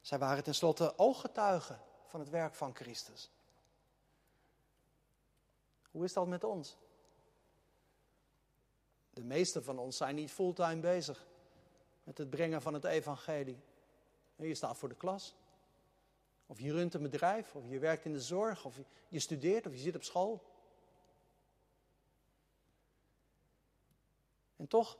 Zij 0.00 0.18
waren 0.18 0.44
tenslotte 0.44 0.98
ooggetuigen 0.98 1.80
van 2.06 2.20
het 2.20 2.28
werk 2.28 2.54
van 2.54 2.74
Christus. 2.74 3.30
Hoe 5.90 6.04
is 6.04 6.12
dat 6.12 6.26
met 6.26 6.44
ons? 6.44 6.76
De 9.18 9.24
meeste 9.24 9.62
van 9.62 9.78
ons 9.78 9.96
zijn 9.96 10.14
niet 10.14 10.30
fulltime 10.30 10.80
bezig 10.80 11.26
met 12.04 12.18
het 12.18 12.30
brengen 12.30 12.62
van 12.62 12.74
het 12.74 12.84
evangelie. 12.84 13.60
Je 14.36 14.54
staat 14.54 14.76
voor 14.76 14.88
de 14.88 14.94
klas. 14.94 15.36
Of 16.46 16.60
je 16.60 16.72
runt 16.72 16.94
een 16.94 17.02
bedrijf, 17.02 17.54
of 17.54 17.62
je 17.68 17.78
werkt 17.78 18.04
in 18.04 18.12
de 18.12 18.20
zorg, 18.20 18.64
of 18.64 18.76
je 19.08 19.18
studeert, 19.18 19.66
of 19.66 19.72
je 19.72 19.78
zit 19.78 19.94
op 19.94 20.02
school. 20.02 20.42
En 24.56 24.68
toch, 24.68 24.98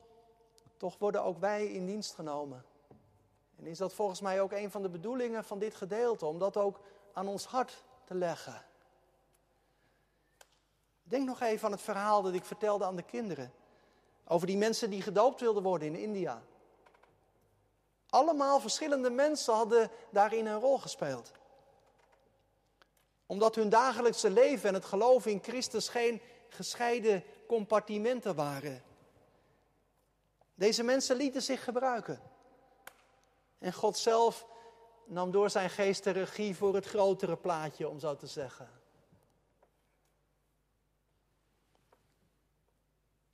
toch 0.76 0.98
worden 0.98 1.22
ook 1.22 1.38
wij 1.38 1.66
in 1.66 1.86
dienst 1.86 2.14
genomen. 2.14 2.64
En 3.56 3.66
is 3.66 3.78
dat 3.78 3.94
volgens 3.94 4.20
mij 4.20 4.40
ook 4.40 4.52
een 4.52 4.70
van 4.70 4.82
de 4.82 4.90
bedoelingen 4.90 5.44
van 5.44 5.58
dit 5.58 5.74
gedeelte, 5.74 6.26
om 6.26 6.38
dat 6.38 6.56
ook 6.56 6.80
aan 7.12 7.28
ons 7.28 7.44
hart 7.44 7.84
te 8.04 8.14
leggen. 8.14 8.64
Denk 11.02 11.26
nog 11.26 11.40
even 11.40 11.66
aan 11.66 11.72
het 11.72 11.82
verhaal 11.82 12.22
dat 12.22 12.34
ik 12.34 12.44
vertelde 12.44 12.84
aan 12.84 12.96
de 12.96 13.02
kinderen. 13.02 13.52
Over 14.28 14.46
die 14.46 14.56
mensen 14.56 14.90
die 14.90 15.02
gedoopt 15.02 15.40
wilden 15.40 15.62
worden 15.62 15.88
in 15.88 15.96
India. 15.96 16.42
Allemaal 18.10 18.60
verschillende 18.60 19.10
mensen 19.10 19.54
hadden 19.54 19.90
daarin 20.10 20.46
een 20.46 20.60
rol 20.60 20.78
gespeeld. 20.78 21.32
Omdat 23.26 23.54
hun 23.54 23.68
dagelijkse 23.68 24.30
leven 24.30 24.68
en 24.68 24.74
het 24.74 24.84
geloof 24.84 25.26
in 25.26 25.42
Christus 25.42 25.88
geen 25.88 26.20
gescheiden 26.48 27.24
compartimenten 27.46 28.34
waren. 28.34 28.82
Deze 30.54 30.82
mensen 30.82 31.16
lieten 31.16 31.42
zich 31.42 31.64
gebruiken. 31.64 32.20
En 33.58 33.72
God 33.72 33.96
zelf 33.96 34.46
nam 35.04 35.30
door 35.30 35.50
zijn 35.50 35.70
geest 35.70 36.04
de 36.04 36.10
regie 36.10 36.56
voor 36.56 36.74
het 36.74 36.86
grotere 36.86 37.36
plaatje, 37.36 37.88
om 37.88 37.98
zo 37.98 38.16
te 38.16 38.26
zeggen. 38.26 38.77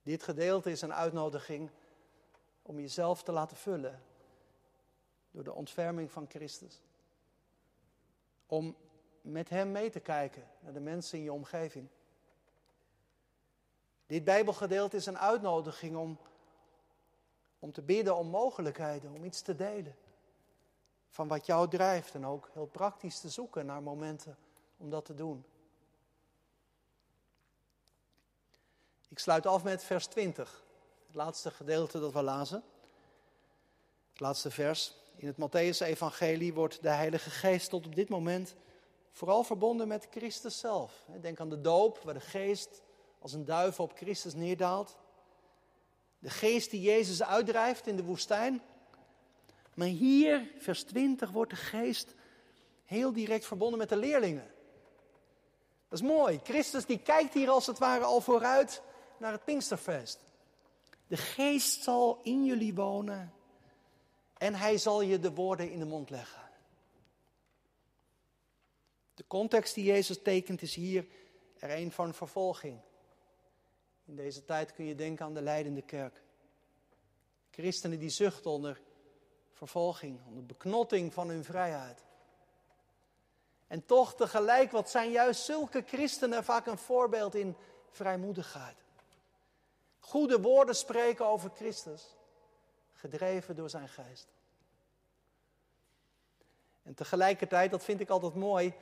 Dit 0.04 0.22
gedeelte 0.22 0.70
is 0.70 0.82
een 0.82 0.94
uitnodiging 0.94 1.70
om 2.62 2.80
jezelf 2.80 3.22
te 3.22 3.32
laten 3.32 3.56
vullen 3.56 4.02
door 5.30 5.44
de 5.44 5.52
ontferming 5.52 6.10
van 6.10 6.26
Christus. 6.28 6.82
Om 8.46 8.76
met 9.20 9.48
Hem 9.48 9.72
mee 9.72 9.90
te 9.90 10.00
kijken 10.00 10.48
naar 10.60 10.72
de 10.72 10.80
mensen 10.80 11.18
in 11.18 11.24
je 11.24 11.32
omgeving. 11.32 11.88
Dit 14.06 14.24
Bijbelgedeelte 14.24 14.96
is 14.96 15.06
een 15.06 15.18
uitnodiging 15.18 15.96
om 15.96 16.18
om 17.64 17.72
te 17.72 17.82
bidden 17.82 18.16
om 18.16 18.26
mogelijkheden, 18.26 19.14
om 19.14 19.24
iets 19.24 19.42
te 19.42 19.54
delen 19.54 19.96
van 21.08 21.28
wat 21.28 21.46
jou 21.46 21.68
drijft 21.68 22.14
en 22.14 22.26
ook 22.26 22.50
heel 22.52 22.66
praktisch 22.66 23.20
te 23.20 23.28
zoeken 23.28 23.66
naar 23.66 23.82
momenten 23.82 24.36
om 24.76 24.90
dat 24.90 25.04
te 25.04 25.14
doen. 25.14 25.44
Ik 29.14 29.20
sluit 29.20 29.46
af 29.46 29.62
met 29.62 29.84
vers 29.84 30.06
20, 30.06 30.64
het 31.06 31.14
laatste 31.14 31.50
gedeelte 31.50 32.00
dat 32.00 32.12
we 32.12 32.22
lazen. 32.22 32.62
Het 34.10 34.20
laatste 34.20 34.50
vers. 34.50 34.94
In 35.16 35.26
het 35.26 35.36
Matthäus-evangelie 35.36 36.54
wordt 36.54 36.82
de 36.82 36.88
Heilige 36.88 37.30
Geest 37.30 37.70
tot 37.70 37.86
op 37.86 37.94
dit 37.94 38.08
moment 38.08 38.54
vooral 39.10 39.42
verbonden 39.42 39.88
met 39.88 40.06
Christus 40.10 40.58
zelf. 40.58 41.04
Denk 41.20 41.40
aan 41.40 41.48
de 41.48 41.60
doop, 41.60 41.98
waar 41.98 42.14
de 42.14 42.20
Geest 42.20 42.82
als 43.18 43.32
een 43.32 43.44
duif 43.44 43.80
op 43.80 43.96
Christus 43.96 44.34
neerdaalt. 44.34 44.96
De 46.18 46.30
Geest 46.30 46.70
die 46.70 46.80
Jezus 46.80 47.22
uitdrijft 47.22 47.86
in 47.86 47.96
de 47.96 48.04
woestijn. 48.04 48.62
Maar 49.74 49.86
hier, 49.86 50.50
vers 50.58 50.82
20, 50.82 51.30
wordt 51.30 51.50
de 51.50 51.56
Geest 51.56 52.14
heel 52.84 53.12
direct 53.12 53.46
verbonden 53.46 53.78
met 53.78 53.88
de 53.88 53.96
leerlingen. 53.96 54.52
Dat 55.88 55.98
is 56.00 56.08
mooi. 56.08 56.40
Christus 56.42 56.86
die 56.86 56.98
kijkt 56.98 57.34
hier 57.34 57.50
als 57.50 57.66
het 57.66 57.78
ware 57.78 58.04
al 58.04 58.20
vooruit 58.20 58.82
naar 59.18 59.32
het 59.32 59.44
Pinksterfeest. 59.44 60.20
De 61.06 61.16
Geest 61.16 61.82
zal 61.82 62.20
in 62.22 62.44
jullie 62.44 62.74
wonen 62.74 63.32
en 64.38 64.54
hij 64.54 64.78
zal 64.78 65.00
je 65.00 65.18
de 65.18 65.34
woorden 65.34 65.70
in 65.70 65.78
de 65.78 65.84
mond 65.84 66.10
leggen. 66.10 66.42
De 69.14 69.24
context 69.26 69.74
die 69.74 69.84
Jezus 69.84 70.22
tekent 70.22 70.62
is 70.62 70.74
hier 70.74 71.06
er 71.58 71.70
een 71.70 71.92
van 71.92 72.14
vervolging. 72.14 72.80
In 74.04 74.16
deze 74.16 74.44
tijd 74.44 74.72
kun 74.72 74.84
je 74.84 74.94
denken 74.94 75.24
aan 75.24 75.34
de 75.34 75.42
leidende 75.42 75.82
kerk. 75.82 76.22
Christenen 77.50 77.98
die 77.98 78.08
zuchten 78.08 78.50
onder 78.50 78.80
vervolging, 79.52 80.20
onder 80.26 80.46
beknotting 80.46 81.12
van 81.12 81.28
hun 81.28 81.44
vrijheid. 81.44 82.04
En 83.66 83.86
toch 83.86 84.14
tegelijk, 84.14 84.70
wat 84.70 84.90
zijn 84.90 85.10
juist 85.10 85.44
zulke 85.44 85.82
christenen 85.86 86.44
vaak 86.44 86.66
een 86.66 86.78
voorbeeld 86.78 87.34
in 87.34 87.56
vrijmoedigheid. 87.90 88.83
Goede 90.04 90.40
woorden 90.40 90.74
spreken 90.76 91.26
over 91.26 91.50
Christus, 91.54 92.16
gedreven 92.92 93.56
door 93.56 93.70
zijn 93.70 93.88
geest. 93.88 94.26
En 96.82 96.94
tegelijkertijd, 96.94 97.70
dat 97.70 97.84
vind 97.84 98.00
ik 98.00 98.10
altijd 98.10 98.34
mooi, 98.34 98.74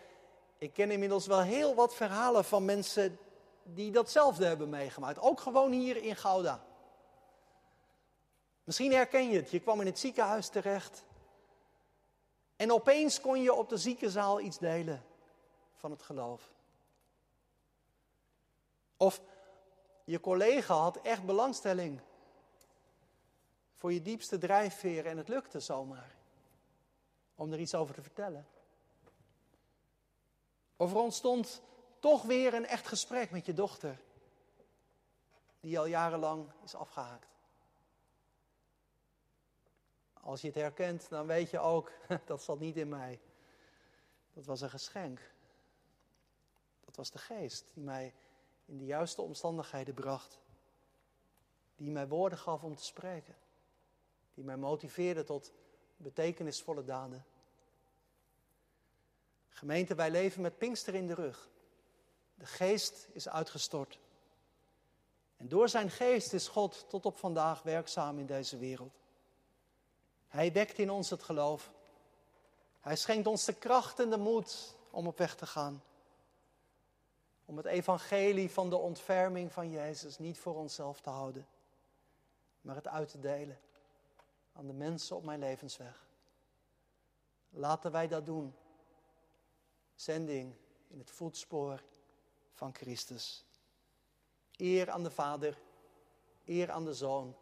ik 0.58 0.72
ken 0.72 0.90
inmiddels 0.90 1.26
wel 1.26 1.40
heel 1.40 1.74
wat 1.74 1.94
verhalen 1.94 2.44
van 2.44 2.64
mensen 2.64 3.18
die 3.62 3.90
datzelfde 3.90 4.46
hebben 4.46 4.68
meegemaakt. 4.68 5.18
Ook 5.18 5.40
gewoon 5.40 5.72
hier 5.72 5.96
in 5.96 6.16
Gouda. 6.16 6.64
Misschien 8.64 8.92
herken 8.92 9.30
je 9.30 9.37
het. 9.37 9.50
Je 9.50 9.61
kwam 9.61 9.80
in 9.80 9.87
het 9.87 9.98
ziekenhuis 9.98 10.48
terecht. 10.48 11.04
En 12.56 12.72
opeens 12.72 13.20
kon 13.20 13.42
je 13.42 13.54
op 13.54 13.68
de 13.68 13.76
ziekenzaal 13.76 14.40
iets 14.40 14.58
delen 14.58 15.04
van 15.74 15.90
het 15.90 16.02
geloof. 16.02 16.50
Of 18.96 19.20
je 20.05 20.21
collega 20.21 20.75
had 20.75 20.97
echt 20.97 21.25
belangstelling 21.25 22.01
voor 23.75 23.93
je 23.93 24.03
diepste 24.03 24.38
drijfveer 24.38 25.07
en 25.07 25.17
het 25.17 25.29
lukte 25.29 25.61
zomaar 25.61 26.15
om 27.35 27.53
er 27.53 27.59
iets 27.59 27.75
over 27.75 27.95
te 27.95 28.03
vertellen. 28.03 28.47
Of 30.77 30.91
er 30.91 30.99
ontstond 30.99 31.62
toch 31.99 32.23
weer 32.23 32.55
een 32.55 32.67
echt 32.67 32.87
gesprek 32.87 33.31
met 33.31 33.47
je 33.47 33.53
dochter, 33.53 34.01
die 35.61 35.79
al 35.79 35.87
jarenlang 35.87 36.51
is 36.65 36.75
afgehaakt. 36.75 37.31
Als 40.12 40.41
je 40.41 40.47
het 40.47 40.57
herkent, 40.57 41.09
dan 41.09 41.27
weet 41.27 41.51
je 41.51 41.59
ook, 41.59 41.93
dat 42.25 42.43
zat 42.43 42.59
niet 42.59 42.77
in 42.77 42.88
mij. 42.88 43.21
Dat 44.33 44.45
was 44.45 44.61
een 44.61 44.71
geschenk. 44.71 45.33
Dat 46.85 46.97
was 46.97 47.11
de 47.11 47.19
geest 47.19 47.65
die 47.75 47.83
mij 47.83 48.15
in 48.72 48.78
de 48.78 48.85
juiste 48.85 49.22
omstandigheden 49.22 49.94
bracht. 49.94 50.38
Die 51.76 51.90
mij 51.90 52.08
woorden 52.08 52.38
gaf 52.38 52.62
om 52.62 52.76
te 52.76 52.85
spreken. 52.85 53.37
Die 54.35 54.44
mij 54.44 54.56
motiveerde 54.56 55.24
tot 55.24 55.52
betekenisvolle 55.96 56.85
daden. 56.85 57.24
Gemeente, 59.48 59.94
wij 59.94 60.11
leven 60.11 60.42
met 60.42 60.58
Pinkster 60.58 60.94
in 60.94 61.06
de 61.06 61.14
rug. 61.14 61.48
De 62.35 62.46
geest 62.46 63.08
is 63.12 63.28
uitgestort. 63.28 63.98
En 65.37 65.48
door 65.48 65.68
zijn 65.68 65.90
geest 65.90 66.32
is 66.32 66.48
God 66.48 66.85
tot 66.88 67.06
op 67.06 67.18
vandaag 67.18 67.62
werkzaam 67.62 68.18
in 68.18 68.26
deze 68.26 68.58
wereld. 68.58 69.00
Hij 70.28 70.52
wekt 70.52 70.78
in 70.78 70.90
ons 70.90 71.11
het 71.11 71.22
geloof. 71.22 71.72
Hij 72.80 72.96
schenkt 72.96 73.26
ons 73.26 73.44
de 73.44 73.54
kracht 73.54 74.00
en 74.00 74.11
de 74.11 74.18
moed 74.18 74.76
om 74.90 75.06
op 75.06 75.18
weg 75.18 75.35
te 75.35 75.46
gaan. 75.46 75.82
Om 77.53 77.59
het 77.59 77.67
evangelie 77.67 78.51
van 78.51 78.71
de 78.71 78.77
ontferming 78.77 79.53
van 79.53 79.71
Jezus 79.71 80.19
niet 80.19 80.38
voor 80.38 80.55
onszelf 80.55 81.01
te 81.01 81.11
houden, 81.11 81.47
maar 82.61 82.75
het 82.75 82.88
uit 82.88 83.09
te 83.09 83.21
delen 83.21 83.59
aan 84.53 84.67
de 84.67 84.73
mensen 84.73 85.17
op 85.17 85.25
mijn 85.25 85.38
levensweg. 85.38 86.07
Laten 87.51 87.93
wij 87.93 88.09
dat 88.09 88.27
doen. 88.27 88.55
Zending 89.95 90.55
in 90.88 90.99
het 90.99 91.11
voetspoor 91.11 91.83
van 92.53 92.75
Christus. 92.75 93.45
Eer 94.57 94.91
aan 94.91 95.03
de 95.03 95.11
Vader, 95.11 95.59
eer 96.45 96.71
aan 96.71 96.85
de 96.85 96.95
Zoon, 96.95 97.37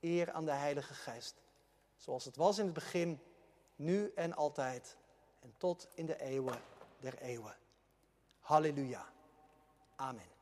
eer 0.00 0.32
aan 0.32 0.44
de 0.44 0.52
Heilige 0.52 0.94
Geest. 0.94 1.34
Zoals 1.96 2.24
het 2.24 2.36
was 2.36 2.58
in 2.58 2.64
het 2.64 2.74
begin, 2.74 3.20
nu 3.76 4.12
en 4.14 4.34
altijd. 4.34 4.96
En 5.40 5.54
tot 5.58 5.88
in 5.94 6.06
de 6.06 6.20
eeuwen 6.20 6.62
der 6.98 7.18
eeuwen. 7.18 7.56
Halleluja. 8.40 9.14
Amen. 9.98 10.35